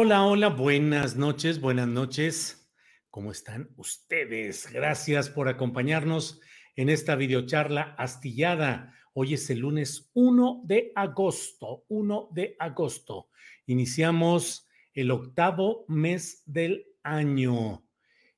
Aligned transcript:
Hola, 0.00 0.24
hola, 0.24 0.48
buenas 0.50 1.16
noches, 1.16 1.60
buenas 1.60 1.88
noches. 1.88 2.70
¿Cómo 3.10 3.32
están 3.32 3.68
ustedes? 3.76 4.70
Gracias 4.72 5.28
por 5.28 5.48
acompañarnos 5.48 6.40
en 6.76 6.88
esta 6.88 7.16
videocharla 7.16 7.96
astillada. 7.98 8.94
Hoy 9.12 9.34
es 9.34 9.50
el 9.50 9.58
lunes 9.58 10.08
1 10.14 10.62
de 10.66 10.92
agosto, 10.94 11.84
1 11.88 12.28
de 12.30 12.54
agosto. 12.60 13.30
Iniciamos 13.66 14.68
el 14.94 15.10
octavo 15.10 15.84
mes 15.88 16.44
del 16.46 16.86
año 17.02 17.84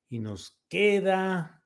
y 0.09 0.17
nos 0.17 0.59
queda, 0.67 1.63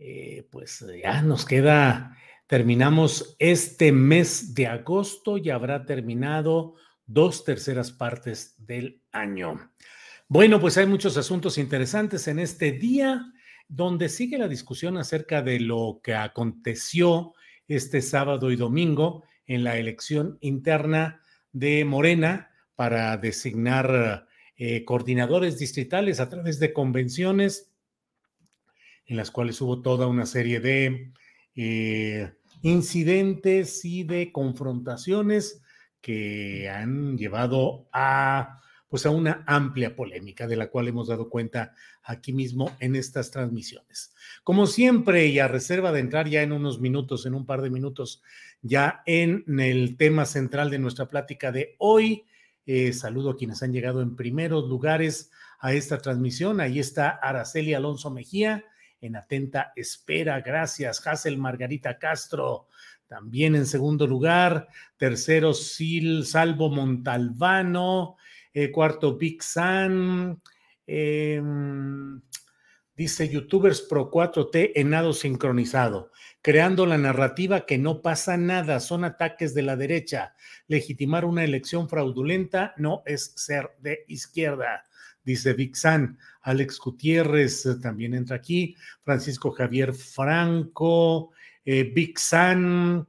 eh, 0.00 0.48
pues 0.50 0.84
ya 1.00 1.22
nos 1.22 1.46
queda, 1.46 2.18
terminamos 2.48 3.36
este 3.38 3.92
mes 3.92 4.52
de 4.52 4.66
agosto 4.66 5.38
y 5.38 5.50
habrá 5.50 5.86
terminado 5.86 6.74
dos 7.06 7.44
terceras 7.44 7.92
partes 7.92 8.54
del 8.58 9.02
año. 9.12 9.70
Bueno, 10.28 10.60
pues 10.60 10.76
hay 10.76 10.86
muchos 10.86 11.16
asuntos 11.16 11.56
interesantes 11.58 12.26
en 12.28 12.38
este 12.38 12.72
día, 12.72 13.32
donde 13.68 14.08
sigue 14.08 14.38
la 14.38 14.48
discusión 14.48 14.98
acerca 14.98 15.42
de 15.42 15.60
lo 15.60 16.00
que 16.02 16.14
aconteció 16.14 17.34
este 17.68 18.02
sábado 18.02 18.50
y 18.50 18.56
domingo 18.56 19.24
en 19.46 19.64
la 19.64 19.78
elección 19.78 20.38
interna 20.40 21.20
de 21.52 21.84
Morena 21.84 22.50
para 22.74 23.16
designar 23.16 24.26
eh, 24.56 24.84
coordinadores 24.84 25.58
distritales 25.58 26.20
a 26.20 26.28
través 26.28 26.58
de 26.58 26.72
convenciones 26.72 27.72
en 29.06 29.16
las 29.16 29.30
cuales 29.30 29.60
hubo 29.60 29.82
toda 29.82 30.06
una 30.06 30.26
serie 30.26 30.60
de 30.60 31.12
eh, 31.54 32.32
incidentes 32.62 33.84
y 33.84 34.04
de 34.04 34.32
confrontaciones 34.32 35.62
que 36.06 36.70
han 36.70 37.18
llevado 37.18 37.88
a 37.92 38.60
pues 38.88 39.06
a 39.06 39.10
una 39.10 39.42
amplia 39.44 39.96
polémica 39.96 40.46
de 40.46 40.54
la 40.54 40.68
cual 40.68 40.86
hemos 40.86 41.08
dado 41.08 41.28
cuenta 41.28 41.74
aquí 42.04 42.32
mismo 42.32 42.76
en 42.78 42.94
estas 42.94 43.32
transmisiones. 43.32 44.14
Como 44.44 44.68
siempre, 44.68 45.26
y 45.26 45.40
a 45.40 45.48
reserva 45.48 45.90
de 45.90 45.98
entrar 45.98 46.28
ya 46.28 46.42
en 46.42 46.52
unos 46.52 46.80
minutos, 46.80 47.26
en 47.26 47.34
un 47.34 47.44
par 47.44 47.60
de 47.60 47.70
minutos, 47.70 48.22
ya 48.62 49.02
en 49.04 49.42
el 49.58 49.96
tema 49.96 50.26
central 50.26 50.70
de 50.70 50.78
nuestra 50.78 51.08
plática 51.08 51.50
de 51.50 51.74
hoy, 51.78 52.24
eh, 52.66 52.92
saludo 52.92 53.30
a 53.30 53.36
quienes 53.36 53.60
han 53.64 53.72
llegado 53.72 54.00
en 54.00 54.14
primeros 54.14 54.68
lugares 54.68 55.32
a 55.58 55.72
esta 55.72 55.98
transmisión. 55.98 56.60
Ahí 56.60 56.78
está 56.78 57.08
Araceli 57.08 57.74
Alonso 57.74 58.12
Mejía, 58.12 58.64
en 59.00 59.16
atenta 59.16 59.72
espera. 59.74 60.40
Gracias, 60.40 61.04
Hazel 61.04 61.36
Margarita 61.36 61.98
Castro, 61.98 62.68
también 63.08 63.54
en 63.54 63.66
segundo 63.66 64.06
lugar, 64.06 64.68
tercero 64.96 65.54
Sil 65.54 66.26
Salvo 66.26 66.70
Montalbano, 66.70 68.16
eh, 68.52 68.70
cuarto 68.70 69.16
Big 69.16 69.42
San, 69.42 70.40
em, 70.86 72.20
dice 72.96 73.28
youtubers 73.28 73.82
pro 73.82 74.10
4T 74.10 74.72
en 74.74 74.90
nado 74.90 75.12
sincronizado, 75.12 76.10
creando 76.40 76.86
la 76.86 76.98
narrativa 76.98 77.66
que 77.66 77.78
no 77.78 78.00
pasa 78.02 78.36
nada, 78.36 78.80
son 78.80 79.04
ataques 79.04 79.54
de 79.54 79.62
la 79.62 79.76
derecha. 79.76 80.34
Legitimar 80.66 81.24
una 81.24 81.44
elección 81.44 81.88
fraudulenta 81.88 82.74
no 82.76 83.02
es 83.04 83.32
ser 83.36 83.70
de 83.80 84.04
izquierda, 84.08 84.84
dice 85.22 85.52
Big 85.52 85.76
San. 85.76 86.18
Alex 86.40 86.78
Gutiérrez 86.78 87.66
eh, 87.66 87.74
también 87.82 88.14
entra 88.14 88.36
aquí, 88.36 88.76
Francisco 89.02 89.50
Javier 89.50 89.92
Franco, 89.92 91.32
eh, 91.66 91.82
Big 91.92 92.18
San, 92.18 93.06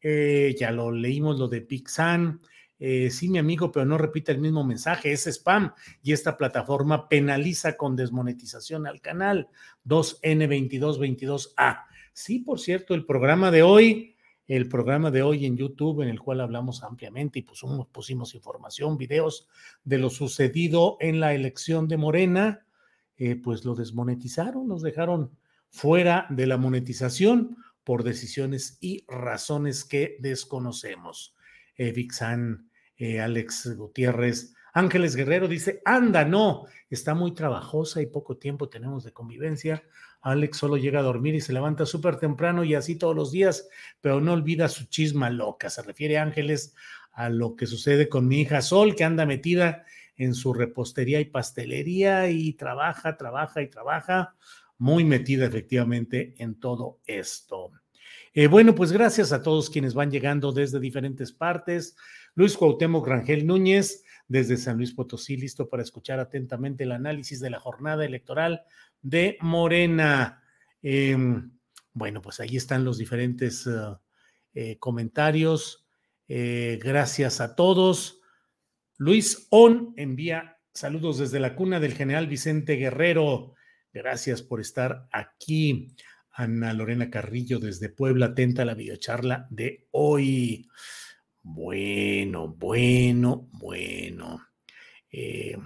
eh, 0.00 0.54
ya 0.58 0.70
lo 0.70 0.92
leímos 0.92 1.40
lo 1.40 1.48
de 1.48 1.60
Big 1.60 1.88
San. 1.90 2.40
Eh, 2.78 3.10
sí, 3.10 3.28
mi 3.28 3.38
amigo, 3.38 3.72
pero 3.72 3.84
no 3.84 3.98
repite 3.98 4.30
el 4.30 4.38
mismo 4.38 4.62
mensaje, 4.62 5.10
es 5.10 5.26
spam 5.26 5.72
y 6.02 6.12
esta 6.12 6.36
plataforma 6.36 7.08
penaliza 7.08 7.76
con 7.76 7.96
desmonetización 7.96 8.86
al 8.86 9.00
canal 9.00 9.48
2N2222A. 9.86 11.84
Sí, 12.12 12.38
por 12.38 12.60
cierto, 12.60 12.94
el 12.94 13.04
programa 13.04 13.50
de 13.50 13.62
hoy, 13.62 14.14
el 14.46 14.68
programa 14.68 15.10
de 15.10 15.22
hoy 15.22 15.44
en 15.44 15.56
YouTube 15.56 16.02
en 16.02 16.08
el 16.08 16.20
cual 16.20 16.40
hablamos 16.40 16.84
ampliamente 16.84 17.40
y 17.40 17.42
pusimos, 17.42 17.88
pusimos 17.88 18.36
información, 18.36 18.96
videos 18.96 19.48
de 19.82 19.98
lo 19.98 20.10
sucedido 20.10 20.96
en 21.00 21.18
la 21.18 21.34
elección 21.34 21.88
de 21.88 21.96
Morena, 21.96 22.66
pues 23.42 23.64
lo 23.64 23.74
desmonetizaron, 23.74 24.68
nos 24.68 24.82
dejaron 24.82 25.30
fuera 25.70 26.26
de 26.28 26.46
la 26.46 26.58
monetización 26.58 27.56
por 27.86 28.02
decisiones 28.02 28.78
y 28.80 29.04
razones 29.06 29.84
que 29.84 30.16
desconocemos. 30.18 31.36
Eh, 31.76 31.92
Vixan, 31.92 32.68
eh, 32.96 33.20
Alex 33.20 33.76
Gutiérrez, 33.76 34.54
Ángeles 34.72 35.14
Guerrero 35.14 35.46
dice, 35.46 35.82
anda, 35.84 36.24
no, 36.24 36.64
está 36.90 37.14
muy 37.14 37.32
trabajosa 37.32 38.02
y 38.02 38.06
poco 38.06 38.38
tiempo 38.38 38.68
tenemos 38.68 39.04
de 39.04 39.12
convivencia. 39.12 39.84
Alex 40.20 40.56
solo 40.58 40.76
llega 40.76 40.98
a 40.98 41.04
dormir 41.04 41.36
y 41.36 41.40
se 41.40 41.52
levanta 41.52 41.86
súper 41.86 42.16
temprano 42.16 42.64
y 42.64 42.74
así 42.74 42.96
todos 42.96 43.14
los 43.14 43.30
días, 43.30 43.68
pero 44.00 44.20
no 44.20 44.32
olvida 44.32 44.68
su 44.68 44.86
chisma 44.86 45.30
loca. 45.30 45.70
Se 45.70 45.80
refiere 45.82 46.18
Ángeles 46.18 46.74
a 47.12 47.28
lo 47.28 47.54
que 47.54 47.66
sucede 47.66 48.08
con 48.08 48.26
mi 48.26 48.40
hija 48.40 48.62
Sol, 48.62 48.96
que 48.96 49.04
anda 49.04 49.26
metida 49.26 49.84
en 50.16 50.34
su 50.34 50.52
repostería 50.52 51.20
y 51.20 51.26
pastelería 51.26 52.30
y 52.30 52.52
trabaja, 52.54 53.16
trabaja 53.16 53.62
y 53.62 53.68
trabaja 53.68 54.34
muy 54.78 55.04
metida 55.04 55.46
efectivamente 55.46 56.34
en 56.38 56.60
todo 56.60 57.00
esto. 57.06 57.72
Eh, 58.38 58.48
bueno, 58.48 58.74
pues 58.74 58.92
gracias 58.92 59.32
a 59.32 59.42
todos 59.42 59.70
quienes 59.70 59.94
van 59.94 60.10
llegando 60.10 60.52
desde 60.52 60.78
diferentes 60.78 61.32
partes. 61.32 61.96
Luis 62.34 62.54
Cuauhtémoc 62.54 63.06
Rangel 63.06 63.46
Núñez, 63.46 64.04
desde 64.28 64.58
San 64.58 64.76
Luis 64.76 64.92
Potosí, 64.92 65.38
listo 65.38 65.70
para 65.70 65.82
escuchar 65.82 66.20
atentamente 66.20 66.84
el 66.84 66.92
análisis 66.92 67.40
de 67.40 67.48
la 67.48 67.58
jornada 67.58 68.04
electoral 68.04 68.62
de 69.00 69.38
Morena. 69.40 70.42
Em, 70.82 71.50
bueno, 71.94 72.20
pues 72.20 72.40
ahí 72.40 72.56
están 72.56 72.84
los 72.84 72.98
diferentes 72.98 73.66
eh, 73.66 73.70
eh, 74.52 74.78
comentarios. 74.78 75.86
gracias 76.28 77.40
a 77.40 77.56
todos. 77.56 78.20
Luis 78.98 79.46
On 79.50 79.94
envía 79.96 80.58
saludos 80.74 81.16
desde 81.18 81.40
la 81.40 81.56
cuna 81.56 81.80
del 81.80 81.94
general 81.94 82.26
Vicente 82.26 82.74
Guerrero. 82.74 83.55
Gracias 83.96 84.42
por 84.42 84.60
estar 84.60 85.08
aquí. 85.10 85.88
Ana 86.30 86.74
Lorena 86.74 87.08
Carrillo 87.08 87.58
desde 87.58 87.88
Puebla, 87.88 88.26
atenta 88.26 88.60
a 88.60 88.64
la 88.66 88.74
videocharla 88.74 89.46
de 89.48 89.86
hoy. 89.90 90.68
Bueno, 91.42 92.46
bueno, 92.58 93.48
bueno. 93.52 94.48
Eh, 95.10 95.56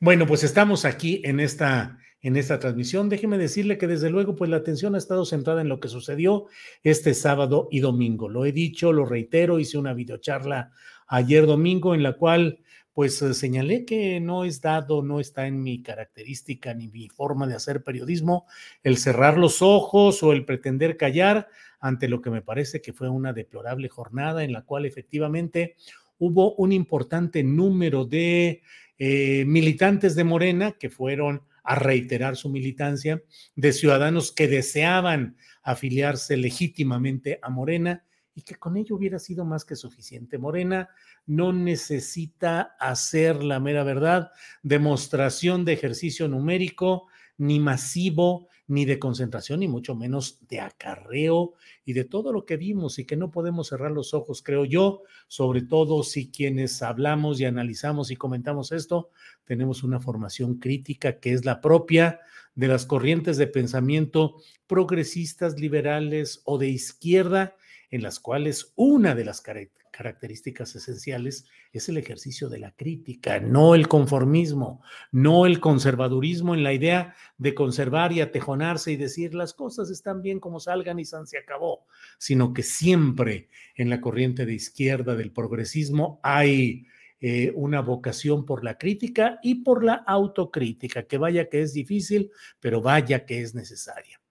bueno, 0.00 0.26
pues 0.26 0.42
estamos 0.42 0.84
aquí 0.84 1.22
en 1.24 1.38
esta 1.38 1.98
en 2.20 2.34
esta 2.34 2.58
transmisión. 2.58 3.08
Déjeme 3.08 3.38
decirle 3.38 3.78
que 3.78 3.86
desde 3.86 4.10
luego, 4.10 4.34
pues 4.34 4.50
la 4.50 4.56
atención 4.56 4.96
ha 4.96 4.98
estado 4.98 5.24
centrada 5.24 5.60
en 5.60 5.68
lo 5.68 5.78
que 5.78 5.88
sucedió 5.88 6.46
este 6.82 7.14
sábado 7.14 7.68
y 7.70 7.78
domingo. 7.78 8.28
Lo 8.28 8.44
he 8.44 8.50
dicho, 8.50 8.92
lo 8.92 9.06
reitero, 9.06 9.60
hice 9.60 9.78
una 9.78 9.94
videocharla 9.94 10.72
ayer 11.06 11.46
domingo 11.46 11.94
en 11.94 12.02
la 12.02 12.14
cual 12.14 12.58
pues 12.94 13.20
eh, 13.22 13.34
señalé 13.34 13.84
que 13.84 14.20
no 14.20 14.44
es 14.44 14.60
dado, 14.60 15.02
no 15.02 15.20
está 15.20 15.46
en 15.46 15.62
mi 15.62 15.82
característica 15.82 16.74
ni 16.74 16.88
mi 16.88 17.08
forma 17.08 17.46
de 17.46 17.54
hacer 17.54 17.82
periodismo 17.82 18.46
el 18.82 18.98
cerrar 18.98 19.38
los 19.38 19.62
ojos 19.62 20.22
o 20.22 20.32
el 20.32 20.44
pretender 20.44 20.96
callar 20.96 21.48
ante 21.80 22.08
lo 22.08 22.20
que 22.20 22.30
me 22.30 22.42
parece 22.42 22.80
que 22.80 22.92
fue 22.92 23.08
una 23.08 23.32
deplorable 23.32 23.88
jornada 23.88 24.44
en 24.44 24.52
la 24.52 24.62
cual 24.62 24.86
efectivamente 24.86 25.76
hubo 26.18 26.54
un 26.54 26.72
importante 26.72 27.42
número 27.42 28.04
de 28.04 28.62
eh, 28.98 29.44
militantes 29.46 30.14
de 30.14 30.24
Morena 30.24 30.72
que 30.72 30.90
fueron 30.90 31.42
a 31.64 31.74
reiterar 31.76 32.36
su 32.36 32.48
militancia, 32.48 33.22
de 33.54 33.72
ciudadanos 33.72 34.32
que 34.32 34.48
deseaban 34.48 35.36
afiliarse 35.62 36.36
legítimamente 36.36 37.38
a 37.42 37.50
Morena 37.50 38.04
y 38.34 38.42
que 38.42 38.56
con 38.56 38.76
ello 38.76 38.96
hubiera 38.96 39.18
sido 39.18 39.44
más 39.44 39.64
que 39.64 39.76
suficiente. 39.76 40.38
Morena 40.38 40.88
no 41.26 41.52
necesita 41.52 42.76
hacer 42.78 43.42
la 43.44 43.60
mera 43.60 43.84
verdad, 43.84 44.30
demostración 44.62 45.64
de 45.64 45.74
ejercicio 45.74 46.28
numérico, 46.28 47.08
ni 47.38 47.60
masivo, 47.60 48.48
ni 48.68 48.84
de 48.84 48.98
concentración, 48.98 49.60
ni 49.60 49.68
mucho 49.68 49.94
menos 49.94 50.38
de 50.48 50.60
acarreo 50.60 51.54
y 51.84 51.92
de 51.92 52.04
todo 52.04 52.32
lo 52.32 52.46
que 52.46 52.56
vimos 52.56 52.98
y 52.98 53.04
que 53.04 53.16
no 53.16 53.30
podemos 53.30 53.68
cerrar 53.68 53.90
los 53.90 54.14
ojos, 54.14 54.42
creo 54.42 54.64
yo, 54.64 55.02
sobre 55.28 55.62
todo 55.62 56.02
si 56.02 56.30
quienes 56.30 56.82
hablamos 56.82 57.40
y 57.40 57.44
analizamos 57.44 58.10
y 58.10 58.16
comentamos 58.16 58.72
esto, 58.72 59.10
tenemos 59.44 59.82
una 59.82 60.00
formación 60.00 60.58
crítica 60.58 61.18
que 61.20 61.32
es 61.32 61.44
la 61.44 61.60
propia 61.60 62.20
de 62.54 62.68
las 62.68 62.86
corrientes 62.86 63.36
de 63.36 63.46
pensamiento 63.46 64.36
progresistas, 64.66 65.58
liberales 65.58 66.40
o 66.44 66.58
de 66.58 66.68
izquierda, 66.68 67.56
en 67.92 68.02
las 68.02 68.18
cuales 68.18 68.72
una 68.74 69.14
de 69.14 69.26
las 69.26 69.42
características 69.42 70.74
esenciales 70.74 71.44
es 71.72 71.90
el 71.90 71.98
ejercicio 71.98 72.48
de 72.48 72.58
la 72.58 72.72
crítica, 72.72 73.38
no 73.38 73.74
el 73.74 73.86
conformismo, 73.86 74.82
no 75.12 75.44
el 75.44 75.60
conservadurismo 75.60 76.54
en 76.54 76.64
la 76.64 76.72
idea 76.72 77.14
de 77.36 77.54
conservar 77.54 78.10
y 78.12 78.22
atejonarse 78.22 78.92
y 78.92 78.96
decir 78.96 79.34
las 79.34 79.52
cosas 79.52 79.90
están 79.90 80.22
bien 80.22 80.40
como 80.40 80.58
salgan 80.58 80.98
y 80.98 81.04
se 81.04 81.38
acabó, 81.38 81.86
sino 82.16 82.54
que 82.54 82.62
siempre 82.62 83.50
en 83.76 83.90
la 83.90 84.00
corriente 84.00 84.46
de 84.46 84.54
izquierda 84.54 85.14
del 85.14 85.30
progresismo 85.30 86.18
hay 86.22 86.86
eh, 87.20 87.52
una 87.54 87.82
vocación 87.82 88.46
por 88.46 88.64
la 88.64 88.78
crítica 88.78 89.38
y 89.42 89.56
por 89.56 89.84
la 89.84 89.96
autocrítica, 90.06 91.02
que 91.02 91.18
vaya 91.18 91.50
que 91.50 91.60
es 91.60 91.74
difícil, 91.74 92.30
pero 92.58 92.80
vaya 92.80 93.26
que 93.26 93.42
es 93.42 93.54
necesaria. 93.54 94.21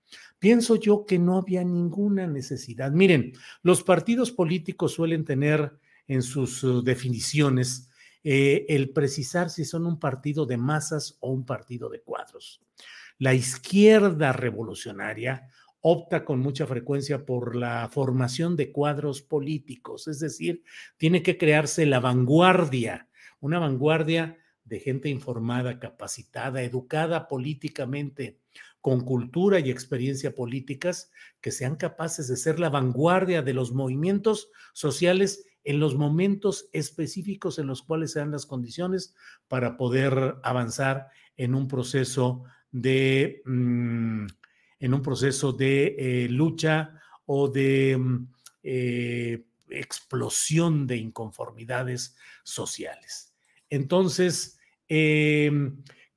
Pienso 0.41 0.75
yo 0.75 1.05
que 1.05 1.19
no 1.19 1.37
había 1.37 1.63
ninguna 1.63 2.25
necesidad. 2.25 2.91
Miren, 2.91 3.33
los 3.61 3.83
partidos 3.83 4.31
políticos 4.31 4.93
suelen 4.93 5.23
tener 5.23 5.77
en 6.07 6.23
sus 6.23 6.63
uh, 6.63 6.81
definiciones 6.81 7.91
eh, 8.23 8.65
el 8.67 8.89
precisar 8.89 9.51
si 9.51 9.65
son 9.65 9.85
un 9.85 9.99
partido 9.99 10.47
de 10.47 10.57
masas 10.57 11.15
o 11.19 11.29
un 11.29 11.45
partido 11.45 11.89
de 11.89 12.01
cuadros. 12.01 12.59
La 13.19 13.35
izquierda 13.35 14.33
revolucionaria 14.33 15.47
opta 15.79 16.25
con 16.25 16.39
mucha 16.39 16.65
frecuencia 16.65 17.23
por 17.23 17.55
la 17.55 17.87
formación 17.91 18.55
de 18.55 18.71
cuadros 18.71 19.21
políticos, 19.21 20.07
es 20.07 20.19
decir, 20.19 20.63
tiene 20.97 21.21
que 21.21 21.37
crearse 21.37 21.85
la 21.85 21.99
vanguardia, 21.99 23.09
una 23.41 23.59
vanguardia 23.59 24.39
de 24.63 24.79
gente 24.79 25.07
informada, 25.09 25.77
capacitada, 25.79 26.63
educada 26.63 27.27
políticamente, 27.27 28.40
con 28.81 29.01
cultura 29.01 29.59
y 29.59 29.69
experiencia 29.69 30.33
políticas 30.33 31.11
que 31.39 31.51
sean 31.51 31.75
capaces 31.75 32.27
de 32.27 32.35
ser 32.35 32.59
la 32.59 32.69
vanguardia 32.69 33.41
de 33.41 33.53
los 33.53 33.73
movimientos 33.73 34.49
sociales 34.73 35.45
en 35.63 35.79
los 35.79 35.95
momentos 35.95 36.67
específicos 36.73 37.59
en 37.59 37.67
los 37.67 37.83
cuales 37.83 38.11
sean 38.11 38.31
las 38.31 38.47
condiciones 38.47 39.15
para 39.47 39.77
poder 39.77 40.35
avanzar 40.43 41.07
en 41.37 41.53
un 41.53 41.67
proceso 41.67 42.43
de, 42.71 43.41
mm, 43.45 44.25
en 44.79 44.93
un 44.93 45.01
proceso 45.01 45.53
de 45.53 45.95
eh, 45.97 46.29
lucha 46.29 46.99
o 47.25 47.47
de 47.47 47.97
mm, 47.97 48.27
eh, 48.63 49.45
explosión 49.69 50.87
de 50.87 50.97
inconformidades 50.97 52.15
sociales. 52.43 53.33
Entonces, 53.69 54.59
eh, 54.89 55.51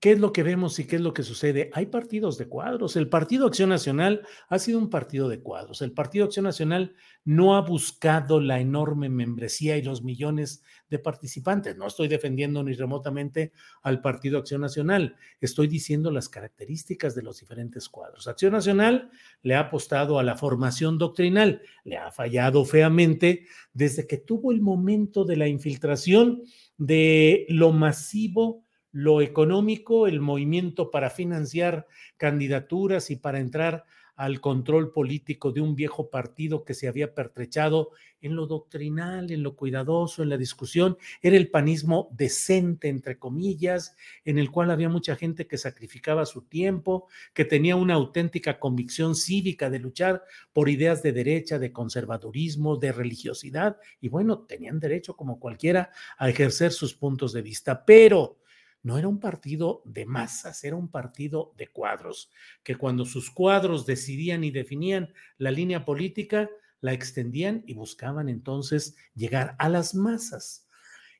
¿Qué 0.04 0.12
es 0.12 0.20
lo 0.20 0.34
que 0.34 0.42
vemos 0.42 0.78
y 0.78 0.86
qué 0.86 0.96
es 0.96 1.00
lo 1.00 1.14
que 1.14 1.22
sucede? 1.22 1.70
Hay 1.72 1.86
partidos 1.86 2.36
de 2.36 2.46
cuadros. 2.46 2.94
El 2.94 3.08
Partido 3.08 3.46
Acción 3.46 3.70
Nacional 3.70 4.20
ha 4.50 4.58
sido 4.58 4.78
un 4.78 4.90
partido 4.90 5.30
de 5.30 5.40
cuadros. 5.40 5.80
El 5.80 5.92
Partido 5.92 6.26
Acción 6.26 6.44
Nacional 6.44 6.94
no 7.24 7.56
ha 7.56 7.62
buscado 7.62 8.38
la 8.38 8.60
enorme 8.60 9.08
membresía 9.08 9.78
y 9.78 9.82
los 9.82 10.02
millones 10.02 10.62
de 10.90 10.98
participantes. 10.98 11.78
No 11.78 11.86
estoy 11.86 12.08
defendiendo 12.08 12.62
ni 12.62 12.74
remotamente 12.74 13.52
al 13.80 14.02
Partido 14.02 14.36
Acción 14.36 14.60
Nacional. 14.60 15.16
Estoy 15.40 15.68
diciendo 15.68 16.10
las 16.10 16.28
características 16.28 17.14
de 17.14 17.22
los 17.22 17.40
diferentes 17.40 17.88
cuadros. 17.88 18.28
Acción 18.28 18.52
Nacional 18.52 19.10
le 19.40 19.54
ha 19.54 19.60
apostado 19.60 20.18
a 20.18 20.22
la 20.22 20.36
formación 20.36 20.98
doctrinal. 20.98 21.62
Le 21.82 21.96
ha 21.96 22.12
fallado 22.12 22.66
feamente 22.66 23.46
desde 23.72 24.06
que 24.06 24.18
tuvo 24.18 24.52
el 24.52 24.60
momento 24.60 25.24
de 25.24 25.38
la 25.38 25.48
infiltración 25.48 26.42
de 26.76 27.46
lo 27.48 27.72
masivo 27.72 28.63
lo 28.94 29.20
económico, 29.20 30.06
el 30.06 30.20
movimiento 30.20 30.92
para 30.92 31.10
financiar 31.10 31.88
candidaturas 32.16 33.10
y 33.10 33.16
para 33.16 33.40
entrar 33.40 33.84
al 34.14 34.40
control 34.40 34.92
político 34.92 35.50
de 35.50 35.60
un 35.60 35.74
viejo 35.74 36.10
partido 36.10 36.64
que 36.64 36.74
se 36.74 36.86
había 36.86 37.12
pertrechado 37.12 37.90
en 38.20 38.36
lo 38.36 38.46
doctrinal, 38.46 39.32
en 39.32 39.42
lo 39.42 39.56
cuidadoso, 39.56 40.22
en 40.22 40.28
la 40.28 40.36
discusión. 40.36 40.96
Era 41.20 41.36
el 41.36 41.50
panismo 41.50 42.08
decente, 42.12 42.88
entre 42.88 43.18
comillas, 43.18 43.96
en 44.24 44.38
el 44.38 44.52
cual 44.52 44.70
había 44.70 44.88
mucha 44.88 45.16
gente 45.16 45.48
que 45.48 45.58
sacrificaba 45.58 46.24
su 46.24 46.42
tiempo, 46.42 47.08
que 47.32 47.44
tenía 47.44 47.74
una 47.74 47.94
auténtica 47.94 48.60
convicción 48.60 49.16
cívica 49.16 49.70
de 49.70 49.80
luchar 49.80 50.22
por 50.52 50.68
ideas 50.68 51.02
de 51.02 51.12
derecha, 51.12 51.58
de 51.58 51.72
conservadurismo, 51.72 52.76
de 52.76 52.92
religiosidad, 52.92 53.76
y 54.00 54.08
bueno, 54.08 54.44
tenían 54.44 54.78
derecho 54.78 55.16
como 55.16 55.40
cualquiera 55.40 55.90
a 56.16 56.30
ejercer 56.30 56.70
sus 56.70 56.94
puntos 56.94 57.32
de 57.32 57.42
vista, 57.42 57.84
pero 57.84 58.38
no 58.84 58.98
era 58.98 59.08
un 59.08 59.18
partido 59.18 59.82
de 59.86 60.04
masas, 60.04 60.62
era 60.62 60.76
un 60.76 60.88
partido 60.88 61.54
de 61.56 61.68
cuadros, 61.68 62.30
que 62.62 62.76
cuando 62.76 63.06
sus 63.06 63.30
cuadros 63.30 63.86
decidían 63.86 64.44
y 64.44 64.50
definían 64.50 65.12
la 65.38 65.50
línea 65.50 65.86
política, 65.86 66.50
la 66.82 66.92
extendían 66.92 67.64
y 67.66 67.72
buscaban 67.72 68.28
entonces 68.28 68.94
llegar 69.14 69.56
a 69.58 69.70
las 69.70 69.94
masas. 69.94 70.68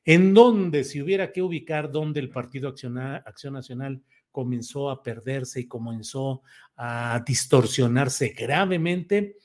En 0.05 0.35
donde, 0.35 0.83
si 0.83 1.01
hubiera 1.01 1.31
que 1.31 1.41
ubicar 1.41 1.91
donde 1.91 2.19
el 2.19 2.29
Partido 2.29 2.69
Acción, 2.69 2.99
Acción 2.99 3.55
Nacional 3.55 4.03
comenzó 4.31 4.91
a 4.91 5.01
perderse 5.01 5.61
y 5.61 5.67
comenzó 5.67 6.43
a 6.75 7.23
distorsionarse 7.25 8.29
gravemente, 8.37 9.37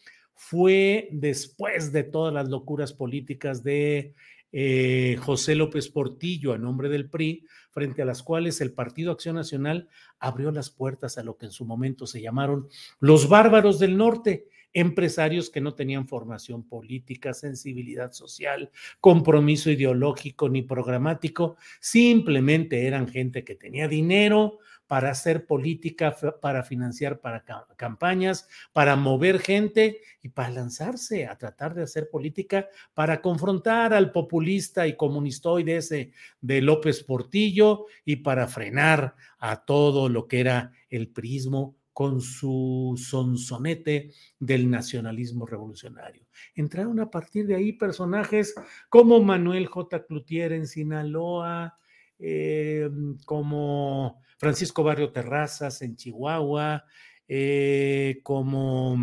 fue 0.42 1.10
después 1.12 1.92
de 1.92 2.02
todas 2.02 2.32
las 2.32 2.48
locuras 2.48 2.94
políticas 2.94 3.62
de 3.62 4.14
eh, 4.52 5.18
José 5.20 5.54
López 5.54 5.90
Portillo 5.90 6.54
a 6.54 6.58
nombre 6.58 6.88
del 6.88 7.10
PRI, 7.10 7.44
frente 7.70 8.00
a 8.00 8.06
las 8.06 8.22
cuales 8.22 8.62
el 8.62 8.72
Partido 8.72 9.12
Acción 9.12 9.36
Nacional 9.36 9.90
abrió 10.18 10.50
las 10.50 10.70
puertas 10.70 11.18
a 11.18 11.22
lo 11.22 11.36
que 11.36 11.44
en 11.44 11.52
su 11.52 11.66
momento 11.66 12.06
se 12.06 12.22
llamaron 12.22 12.68
los 13.00 13.28
bárbaros 13.28 13.78
del 13.78 13.98
norte, 13.98 14.48
empresarios 14.72 15.50
que 15.50 15.60
no 15.60 15.74
tenían 15.74 16.08
formación 16.08 16.66
política, 16.66 17.34
sensibilidad 17.34 18.12
social, 18.12 18.70
compromiso 18.98 19.70
ideológico 19.70 20.48
ni 20.48 20.62
programático, 20.62 21.56
simplemente 21.80 22.86
eran 22.86 23.08
gente 23.08 23.44
que 23.44 23.56
tenía 23.56 23.88
dinero, 23.88 24.58
para 24.90 25.12
hacer 25.12 25.46
política, 25.46 26.16
para 26.42 26.64
financiar 26.64 27.20
para 27.20 27.44
campañas, 27.76 28.48
para 28.72 28.96
mover 28.96 29.38
gente 29.38 30.00
y 30.20 30.30
para 30.30 30.50
lanzarse 30.50 31.28
a 31.28 31.38
tratar 31.38 31.74
de 31.74 31.84
hacer 31.84 32.10
política, 32.10 32.68
para 32.92 33.22
confrontar 33.22 33.94
al 33.94 34.10
populista 34.10 34.88
y 34.88 34.96
comunistoide 34.96 35.76
ese 35.76 36.10
de 36.40 36.60
López 36.60 37.04
Portillo 37.04 37.86
y 38.04 38.16
para 38.16 38.48
frenar 38.48 39.14
a 39.38 39.64
todo 39.64 40.08
lo 40.08 40.26
que 40.26 40.40
era 40.40 40.72
el 40.88 41.06
prismo 41.06 41.76
con 41.92 42.20
su 42.20 43.00
sonsonete 43.00 44.10
del 44.40 44.68
nacionalismo 44.68 45.46
revolucionario. 45.46 46.26
Entraron 46.56 46.98
a 46.98 47.12
partir 47.12 47.46
de 47.46 47.54
ahí 47.54 47.74
personajes 47.74 48.56
como 48.88 49.20
Manuel 49.20 49.68
J. 49.68 50.04
Cloutier 50.04 50.50
en 50.50 50.66
Sinaloa, 50.66 51.78
eh, 52.20 52.88
como 53.24 54.22
Francisco 54.38 54.84
Barrio 54.84 55.10
Terrazas 55.10 55.80
en 55.82 55.96
Chihuahua, 55.96 56.84
eh, 57.26 58.20
como, 58.22 58.98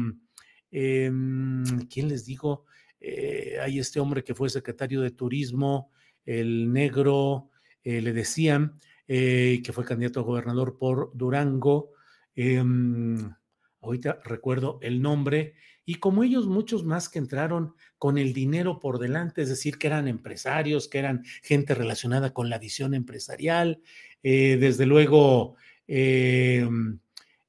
em, 0.72 1.64
¿quién 1.90 2.10
les 2.10 2.26
digo? 2.26 2.66
Eh, 3.00 3.58
hay 3.62 3.80
este 3.80 4.00
hombre 4.00 4.24
que 4.24 4.36
fue 4.36 4.50
secretario 4.50 5.02
de 5.02 5.12
Turismo, 5.12 5.92
el 6.26 6.72
negro, 6.72 7.50
le 7.84 8.12
decían, 8.12 8.78
que 9.08 9.72
fue 9.72 9.86
candidato 9.86 10.20
a 10.20 10.24
gobernador 10.24 10.78
por 10.78 11.12
Durango, 11.16 11.94
em, 12.36 13.34
ahorita 13.82 14.20
recuerdo 14.26 14.78
el 14.82 15.02
nombre, 15.02 15.54
y 15.90 15.96
como 15.96 16.26
ellos, 16.26 16.48
muchos 16.48 16.84
más 16.84 17.08
que 17.08 17.18
entraron 17.18 17.74
con 17.98 18.18
el 18.18 18.34
dinero 18.34 18.82
por 18.82 19.00
delante, 19.00 19.42
es 19.42 19.48
decir, 19.48 19.78
que 19.78 19.88
eran 19.88 20.10
empresarios, 20.10 20.90
que 20.90 21.00
eran 21.00 21.24
gente 21.42 21.74
relacionada 21.76 22.34
con 22.34 22.50
la 22.50 22.60
visión 22.60 22.94
empresarial, 22.94 23.82
eh, 24.22 24.58
desde 24.60 24.86
luego 24.86 25.56
em, 25.88 27.00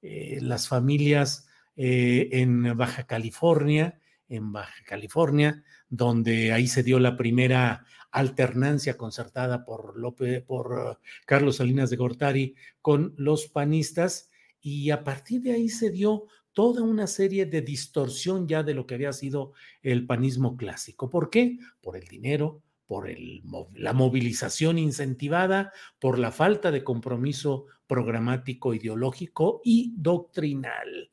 eh, 0.02 0.38
las 0.40 0.68
familias 0.68 1.48
eh, 1.74 2.28
en 2.30 2.76
Baja 2.76 3.08
California, 3.08 3.98
en 4.28 4.52
Baja 4.52 4.84
California, 4.86 5.64
donde 5.88 6.52
ahí 6.52 6.68
se 6.68 6.84
dio 6.84 7.00
la 7.00 7.16
primera 7.16 7.86
alternancia 8.12 8.96
concertada 8.96 9.64
por, 9.64 9.98
López, 9.98 10.42
por 10.44 11.00
Carlos 11.26 11.56
Salinas 11.56 11.90
de 11.90 11.96
Gortari 11.96 12.54
con 12.82 13.14
los 13.16 13.48
panistas, 13.48 14.30
y 14.60 14.90
a 14.90 15.02
partir 15.02 15.42
de 15.42 15.52
ahí 15.52 15.68
se 15.68 15.90
dio 15.90 16.26
toda 16.58 16.82
una 16.82 17.06
serie 17.06 17.46
de 17.46 17.62
distorsión 17.62 18.48
ya 18.48 18.64
de 18.64 18.74
lo 18.74 18.84
que 18.84 18.96
había 18.96 19.12
sido 19.12 19.52
el 19.80 20.06
panismo 20.06 20.56
clásico. 20.56 21.08
¿Por 21.08 21.30
qué? 21.30 21.56
Por 21.80 21.96
el 21.96 22.08
dinero, 22.08 22.64
por 22.84 23.08
la 23.76 23.92
movilización 23.92 24.76
incentivada, 24.76 25.72
por 26.00 26.18
la 26.18 26.32
falta 26.32 26.72
de 26.72 26.82
compromiso 26.82 27.66
programático, 27.86 28.74
ideológico 28.74 29.60
y 29.62 29.94
doctrinal. 29.98 31.12